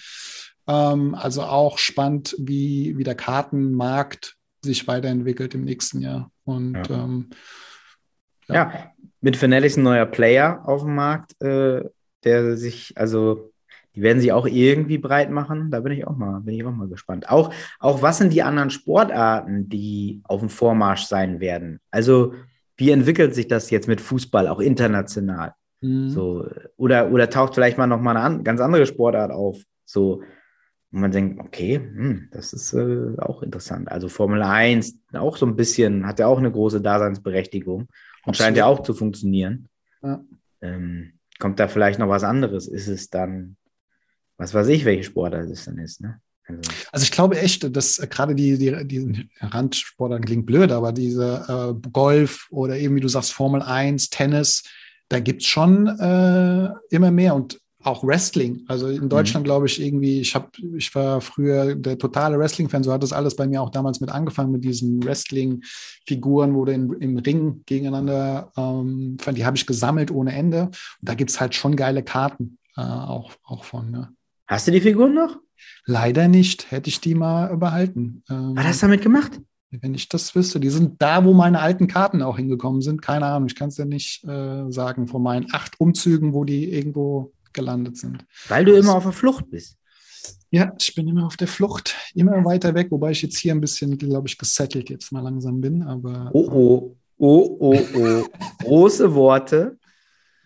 Ähm, 0.66 1.14
also 1.14 1.42
auch 1.42 1.78
spannend, 1.78 2.34
wie, 2.38 2.96
wie 2.96 3.04
der 3.04 3.14
Kartenmarkt 3.14 4.36
sich 4.62 4.86
weiterentwickelt 4.86 5.54
im 5.54 5.64
nächsten 5.64 6.00
Jahr. 6.00 6.30
Und 6.44 6.74
Ja. 6.88 7.04
ähm, 7.04 7.30
Ja, 8.48 8.72
mit 9.20 9.36
Fanatics 9.36 9.76
ein 9.76 9.82
neuer 9.84 10.06
Player 10.06 10.62
auf 10.66 10.82
dem 10.82 10.94
Markt, 10.94 11.40
äh, 11.42 11.82
der 12.24 12.56
sich, 12.56 12.92
also 12.96 13.50
die 13.94 14.02
werden 14.02 14.20
sich 14.20 14.32
auch 14.32 14.46
irgendwie 14.46 14.98
breit 14.98 15.30
machen. 15.30 15.70
Da 15.70 15.80
bin 15.80 15.92
ich 15.92 16.06
auch 16.06 16.16
mal, 16.16 16.40
bin 16.40 16.54
ich 16.54 16.64
auch 16.64 16.72
mal 16.72 16.88
gespannt. 16.88 17.28
Auch, 17.30 17.52
auch 17.78 18.02
was 18.02 18.18
sind 18.18 18.32
die 18.32 18.42
anderen 18.42 18.70
Sportarten, 18.70 19.68
die 19.68 20.20
auf 20.24 20.40
dem 20.40 20.48
Vormarsch 20.48 21.04
sein 21.04 21.40
werden? 21.40 21.80
Also, 21.90 22.34
wie 22.76 22.90
entwickelt 22.90 23.34
sich 23.34 23.46
das 23.46 23.70
jetzt 23.70 23.86
mit 23.86 24.00
Fußball 24.00 24.48
auch 24.48 24.60
international? 24.60 25.52
mh, 25.80 26.08
So, 26.10 26.46
oder, 26.76 27.10
oder 27.12 27.30
taucht 27.30 27.54
vielleicht 27.54 27.78
mal 27.78 27.86
noch 27.86 28.00
mal 28.00 28.16
eine 28.16 28.20
an, 28.20 28.44
ganz 28.44 28.60
andere 28.60 28.84
Sportart 28.86 29.30
auf. 29.30 29.58
So, 29.84 30.22
und 30.94 31.00
man 31.00 31.10
denkt, 31.10 31.40
okay, 31.40 31.74
hm, 31.74 32.28
das 32.30 32.52
ist 32.52 32.72
äh, 32.72 33.18
auch 33.18 33.42
interessant. 33.42 33.90
Also 33.90 34.08
Formel 34.08 34.42
1 34.42 34.96
auch 35.14 35.36
so 35.36 35.44
ein 35.44 35.56
bisschen, 35.56 36.06
hat 36.06 36.20
ja 36.20 36.28
auch 36.28 36.38
eine 36.38 36.52
große 36.52 36.80
Daseinsberechtigung 36.80 37.88
und 38.24 38.36
scheint 38.36 38.56
ja 38.56 38.66
auch 38.66 38.80
zu 38.84 38.94
funktionieren. 38.94 39.68
Ja. 40.04 40.24
Ähm, 40.62 41.14
kommt 41.40 41.58
da 41.58 41.66
vielleicht 41.66 41.98
noch 41.98 42.08
was 42.08 42.22
anderes? 42.22 42.68
Ist 42.68 42.86
es 42.86 43.10
dann, 43.10 43.56
was 44.36 44.54
weiß 44.54 44.68
ich, 44.68 44.84
welche 44.84 45.02
Sportart 45.02 45.50
es 45.50 45.64
dann 45.64 45.78
ist, 45.78 46.00
ne? 46.00 46.20
Also, 46.46 46.60
Also 46.92 47.02
ich 47.02 47.10
glaube 47.10 47.40
echt, 47.40 47.74
dass 47.74 47.98
äh, 47.98 48.06
gerade 48.06 48.36
die, 48.36 48.56
die, 48.56 48.86
diesen 48.86 49.30
Randsportarten 49.40 50.24
klingt 50.24 50.46
blöd, 50.46 50.70
aber 50.70 50.92
diese 50.92 51.74
äh, 51.82 51.90
Golf 51.90 52.46
oder 52.52 52.76
eben, 52.76 52.94
wie 52.94 53.00
du 53.00 53.08
sagst, 53.08 53.32
Formel 53.32 53.62
1, 53.62 54.10
Tennis, 54.10 54.62
da 55.08 55.18
gibt 55.18 55.42
es 55.42 55.48
schon 55.48 55.88
äh, 55.88 56.68
immer 56.90 57.10
mehr 57.10 57.34
und 57.34 57.58
auch 57.84 58.04
Wrestling. 58.04 58.64
Also 58.68 58.88
in 58.88 59.08
Deutschland 59.08 59.44
glaube 59.44 59.66
ich 59.66 59.80
irgendwie, 59.80 60.20
ich 60.20 60.34
habe, 60.34 60.48
ich 60.76 60.94
war 60.94 61.20
früher 61.20 61.74
der 61.74 61.98
totale 61.98 62.38
Wrestling-Fan, 62.38 62.82
so 62.82 62.92
hat 62.92 63.02
das 63.02 63.12
alles 63.12 63.36
bei 63.36 63.46
mir 63.46 63.62
auch 63.62 63.70
damals 63.70 64.00
mit 64.00 64.10
angefangen 64.10 64.52
mit 64.52 64.64
diesen 64.64 65.02
Wrestling-Figuren, 65.04 66.54
wo 66.54 66.64
du 66.64 66.72
in, 66.72 66.92
im 66.94 67.18
Ring 67.18 67.62
gegeneinander, 67.66 68.52
ähm, 68.56 69.16
die 69.34 69.44
habe 69.44 69.56
ich 69.56 69.66
gesammelt 69.66 70.10
ohne 70.10 70.34
Ende. 70.34 70.62
Und 70.64 70.74
da 71.02 71.14
gibt 71.14 71.30
es 71.30 71.40
halt 71.40 71.54
schon 71.54 71.76
geile 71.76 72.02
Karten 72.02 72.58
äh, 72.76 72.82
auch, 72.82 73.32
auch 73.44 73.64
von. 73.64 73.90
Ne? 73.90 74.08
hast 74.46 74.66
du 74.66 74.72
die 74.72 74.80
Figuren 74.80 75.14
noch? 75.14 75.38
Leider 75.86 76.28
nicht. 76.28 76.70
Hätte 76.70 76.88
ich 76.88 77.00
die 77.00 77.14
mal 77.14 77.56
behalten. 77.56 78.22
Ähm, 78.28 78.52
Was 78.54 78.66
hast 78.66 78.82
du 78.82 78.86
damit 78.86 79.02
gemacht? 79.02 79.40
wenn 79.82 79.94
ich 79.94 80.08
das 80.08 80.34
wüsste. 80.34 80.60
Die 80.60 80.70
sind 80.70 81.00
da, 81.00 81.24
wo 81.24 81.32
meine 81.32 81.60
alten 81.60 81.86
Karten 81.86 82.22
auch 82.22 82.36
hingekommen 82.36 82.80
sind. 82.80 83.02
Keine 83.02 83.26
Ahnung. 83.26 83.48
Ich 83.48 83.56
kann 83.56 83.68
es 83.68 83.76
ja 83.76 83.84
nicht 83.84 84.24
äh, 84.24 84.70
sagen 84.70 85.06
von 85.06 85.22
meinen 85.22 85.46
acht 85.52 85.80
Umzügen, 85.80 86.32
wo 86.32 86.44
die 86.44 86.70
irgendwo 86.70 87.32
gelandet 87.54 87.96
sind. 87.96 88.24
Weil 88.48 88.64
du 88.64 88.74
immer 88.74 88.94
auf 88.96 89.04
der 89.04 89.12
Flucht 89.12 89.50
bist. 89.50 89.76
Ja, 90.50 90.72
ich 90.78 90.94
bin 90.94 91.08
immer 91.08 91.26
auf 91.26 91.36
der 91.36 91.48
Flucht, 91.48 91.96
immer 92.14 92.44
weiter 92.44 92.74
weg, 92.74 92.88
wobei 92.90 93.10
ich 93.10 93.22
jetzt 93.22 93.38
hier 93.38 93.52
ein 93.54 93.60
bisschen, 93.60 93.98
glaube 93.98 94.28
ich, 94.28 94.38
gesettelt 94.38 94.88
jetzt 94.88 95.10
mal 95.10 95.20
langsam 95.20 95.60
bin. 95.60 95.82
Aber 95.82 96.30
Oh, 96.32 96.48
oh, 96.52 96.96
oh, 97.18 97.56
oh, 97.58 97.80
oh. 97.96 98.24
große 98.62 99.14
Worte. 99.14 99.78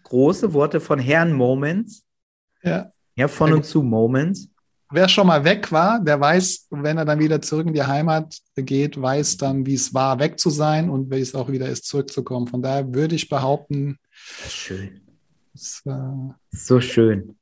Große 0.04 0.52
Worte 0.54 0.80
von 0.80 0.98
Herrn 0.98 1.32
Moments. 1.32 2.02
ja, 2.62 2.86
Ja, 3.16 3.28
von 3.28 3.50
Ja, 3.50 3.56
und 3.56 3.66
zu 3.66 3.82
Moments. 3.82 4.48
wer 4.90 5.06
schon 5.06 5.26
mal 5.26 5.44
weg 5.44 5.70
war, 5.70 6.00
der 6.02 6.18
weiß, 6.18 6.68
wenn 6.70 6.96
er 6.96 7.04
dann 7.04 7.18
wieder 7.18 7.42
zurück 7.42 7.66
in 7.66 7.74
die 7.74 7.82
Heimat 7.82 8.34
geht, 8.56 8.98
weiß 9.00 9.36
dann, 9.36 9.66
wie 9.66 9.74
es 9.74 9.92
war, 9.92 10.18
weg 10.18 10.38
zu 10.40 10.48
sein 10.48 10.88
und 10.88 11.10
wie 11.10 11.20
es 11.20 11.34
auch 11.34 11.50
wieder 11.50 11.68
ist, 11.68 11.84
zurückzukommen. 11.84 12.46
Von 12.46 12.62
daher 12.62 12.94
würde 12.94 13.14
ich 13.14 13.28
behaupten, 13.28 13.98
schön. 14.48 15.02
Es, 15.58 15.82
äh, 15.86 16.32
So 16.50 16.80
schön. 16.80 17.36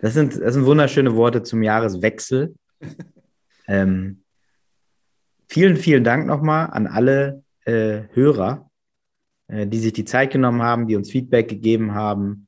Das 0.00 0.14
sind, 0.14 0.40
das 0.40 0.54
sind 0.54 0.64
wunderschöne 0.64 1.16
Worte 1.16 1.42
zum 1.42 1.62
Jahreswechsel. 1.62 2.54
ähm, 3.66 4.22
vielen, 5.48 5.76
vielen 5.76 6.04
Dank 6.04 6.26
nochmal 6.26 6.68
an 6.70 6.86
alle 6.86 7.42
äh, 7.64 8.02
Hörer, 8.12 8.70
äh, 9.48 9.66
die 9.66 9.78
sich 9.78 9.92
die 9.92 10.04
Zeit 10.04 10.32
genommen 10.32 10.62
haben, 10.62 10.86
die 10.86 10.96
uns 10.96 11.10
Feedback 11.10 11.48
gegeben 11.48 11.94
haben, 11.94 12.46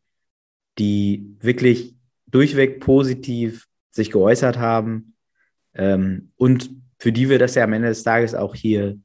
die 0.79 1.37
wirklich 1.41 1.97
durchweg 2.27 2.81
positiv 2.81 3.67
sich 3.91 4.11
geäußert 4.11 4.59
haben 4.59 5.15
ähm, 5.75 6.33
und 6.37 6.71
für 6.99 7.13
die 7.13 7.29
wir 7.29 7.39
das 7.39 7.55
ja 7.55 7.65
am 7.65 7.73
Ende 7.73 7.89
des 7.89 8.03
Tages 8.03 8.35
auch 8.35 8.55
hier, 8.55 8.99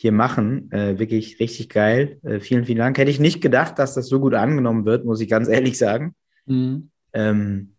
hier 0.00 0.12
machen. 0.12 0.70
Äh, 0.70 1.00
wirklich 1.00 1.40
richtig 1.40 1.68
geil. 1.70 2.20
Äh, 2.22 2.38
vielen, 2.38 2.64
vielen 2.64 2.78
Dank. 2.78 2.96
Hätte 2.98 3.10
ich 3.10 3.18
nicht 3.18 3.40
gedacht, 3.40 3.80
dass 3.80 3.94
das 3.94 4.06
so 4.06 4.20
gut 4.20 4.34
angenommen 4.34 4.84
wird, 4.84 5.04
muss 5.04 5.20
ich 5.20 5.28
ganz 5.28 5.48
ehrlich 5.56 5.76
sagen. 5.76 6.14
mh. 6.46 6.82
Ähm, 7.14 7.74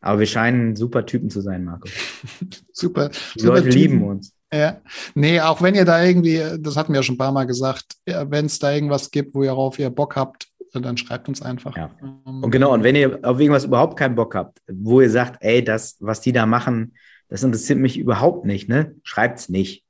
aber 0.00 0.20
wir 0.20 0.26
scheinen 0.26 0.76
super 0.76 1.04
Typen 1.06 1.28
zu 1.28 1.40
sein, 1.40 1.64
Marco. 1.64 1.88
super. 2.72 3.08
Die 3.34 3.40
super 3.40 3.54
Leute 3.54 3.68
Typen. 3.70 3.78
lieben 3.80 4.04
uns. 4.04 4.32
Ja. 4.52 4.80
Nee, 5.16 5.40
auch 5.40 5.60
wenn 5.60 5.74
ihr 5.74 5.84
da 5.84 6.04
irgendwie, 6.04 6.40
das 6.60 6.76
hatten 6.76 6.92
wir 6.92 7.00
ja 7.00 7.02
schon 7.02 7.16
ein 7.16 7.18
paar 7.18 7.32
Mal 7.32 7.46
gesagt, 7.46 7.96
wenn 8.06 8.46
es 8.46 8.60
da 8.60 8.72
irgendwas 8.72 9.10
gibt, 9.10 9.34
wo 9.34 9.42
ihr 9.42 9.54
auf 9.54 9.76
ihr 9.80 9.90
Bock 9.90 10.14
habt, 10.14 10.46
dann 10.72 10.96
schreibt 10.98 11.28
uns 11.28 11.42
einfach. 11.42 11.76
Ja. 11.76 11.90
Ähm, 12.00 12.44
Und 12.44 12.50
genau, 12.52 12.72
und 12.72 12.84
wenn 12.84 12.94
ihr 12.94 13.18
auf 13.24 13.40
irgendwas 13.40 13.64
überhaupt 13.64 13.98
keinen 13.98 14.14
Bock 14.14 14.36
habt, 14.36 14.60
wo 14.70 15.00
ihr 15.00 15.10
sagt, 15.10 15.42
ey, 15.42 15.64
das, 15.64 15.96
was 15.98 16.20
die 16.20 16.32
da 16.32 16.46
machen, 16.46 16.94
das 17.28 17.42
interessiert 17.42 17.80
mich 17.80 17.98
überhaupt 17.98 18.44
nicht, 18.46 18.68
ne? 18.68 18.94
Schreibt's 19.02 19.48
nicht. 19.48 19.84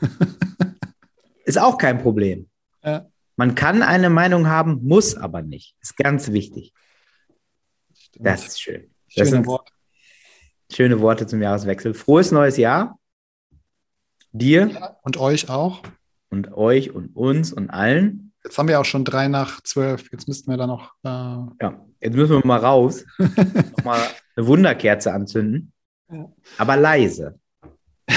Ist 1.44 1.58
auch 1.58 1.78
kein 1.78 1.98
Problem. 2.02 2.48
Ja. 2.84 3.06
Man 3.36 3.54
kann 3.54 3.82
eine 3.82 4.10
Meinung 4.10 4.48
haben, 4.48 4.80
muss 4.84 5.14
aber 5.16 5.42
nicht. 5.42 5.76
Ist 5.80 5.96
ganz 5.96 6.32
wichtig. 6.32 6.72
Das 8.18 8.46
ist 8.46 8.60
schön. 8.60 8.90
Das 9.14 9.28
Schöne 9.30 9.46
Worte. 9.46 9.72
schöne 10.72 11.00
Worte 11.00 11.26
zum 11.26 11.40
Jahreswechsel. 11.40 11.94
Frohes 11.94 12.32
neues 12.32 12.56
Jahr. 12.56 12.98
Dir 14.32 14.96
Und 15.02 15.16
euch 15.18 15.48
auch. 15.48 15.82
und 16.30 16.52
euch 16.52 16.90
und 16.92 17.14
uns 17.16 17.52
und 17.52 17.70
allen. 17.70 18.32
Jetzt 18.44 18.58
haben 18.58 18.68
wir 18.68 18.80
auch 18.80 18.84
schon 18.84 19.04
drei 19.04 19.28
nach 19.28 19.62
zwölf. 19.62 20.10
Jetzt 20.12 20.28
müssten 20.28 20.50
wir 20.50 20.56
da 20.58 20.66
noch. 20.66 20.92
Äh, 21.04 21.08
Ja, 21.64 21.86
jetzt 22.00 22.14
müssen 22.14 22.36
wir 22.36 22.46
mal 22.46 22.58
raus. 22.60 23.04
Nochmal 23.18 24.00
eine 24.36 24.46
Wunderkerze 24.46 25.12
anzünden. 25.12 25.72
Ja. 26.10 26.30
Aber 26.58 26.76
leise. 26.76 27.38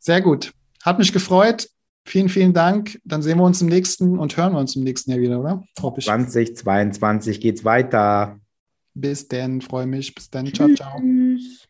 Sehr 0.00 0.20
gut. 0.20 0.52
Hat 0.82 0.98
mich 0.98 1.12
gefreut. 1.12 1.68
Vielen, 2.04 2.28
vielen 2.28 2.52
Dank. 2.52 2.98
Dann 3.04 3.22
sehen 3.22 3.38
wir 3.38 3.44
uns 3.44 3.60
im 3.60 3.68
nächsten 3.68 4.18
und 4.18 4.36
hören 4.36 4.54
wir 4.54 4.58
uns 4.58 4.74
im 4.74 4.82
nächsten 4.82 5.10
Jahr 5.10 5.20
wieder, 5.20 5.38
oder? 5.38 5.62
Hoffe 5.80 6.00
ich. 6.00 6.06
2022 6.06 7.40
geht's 7.40 7.64
weiter. 7.64 8.40
Bis 8.94 9.28
dann. 9.28 9.60
Freue 9.60 9.86
mich. 9.86 10.14
Bis 10.14 10.30
dann. 10.30 10.52
Ciao, 10.52 10.74
ciao. 10.74 10.98
Tschüss. 10.98 11.69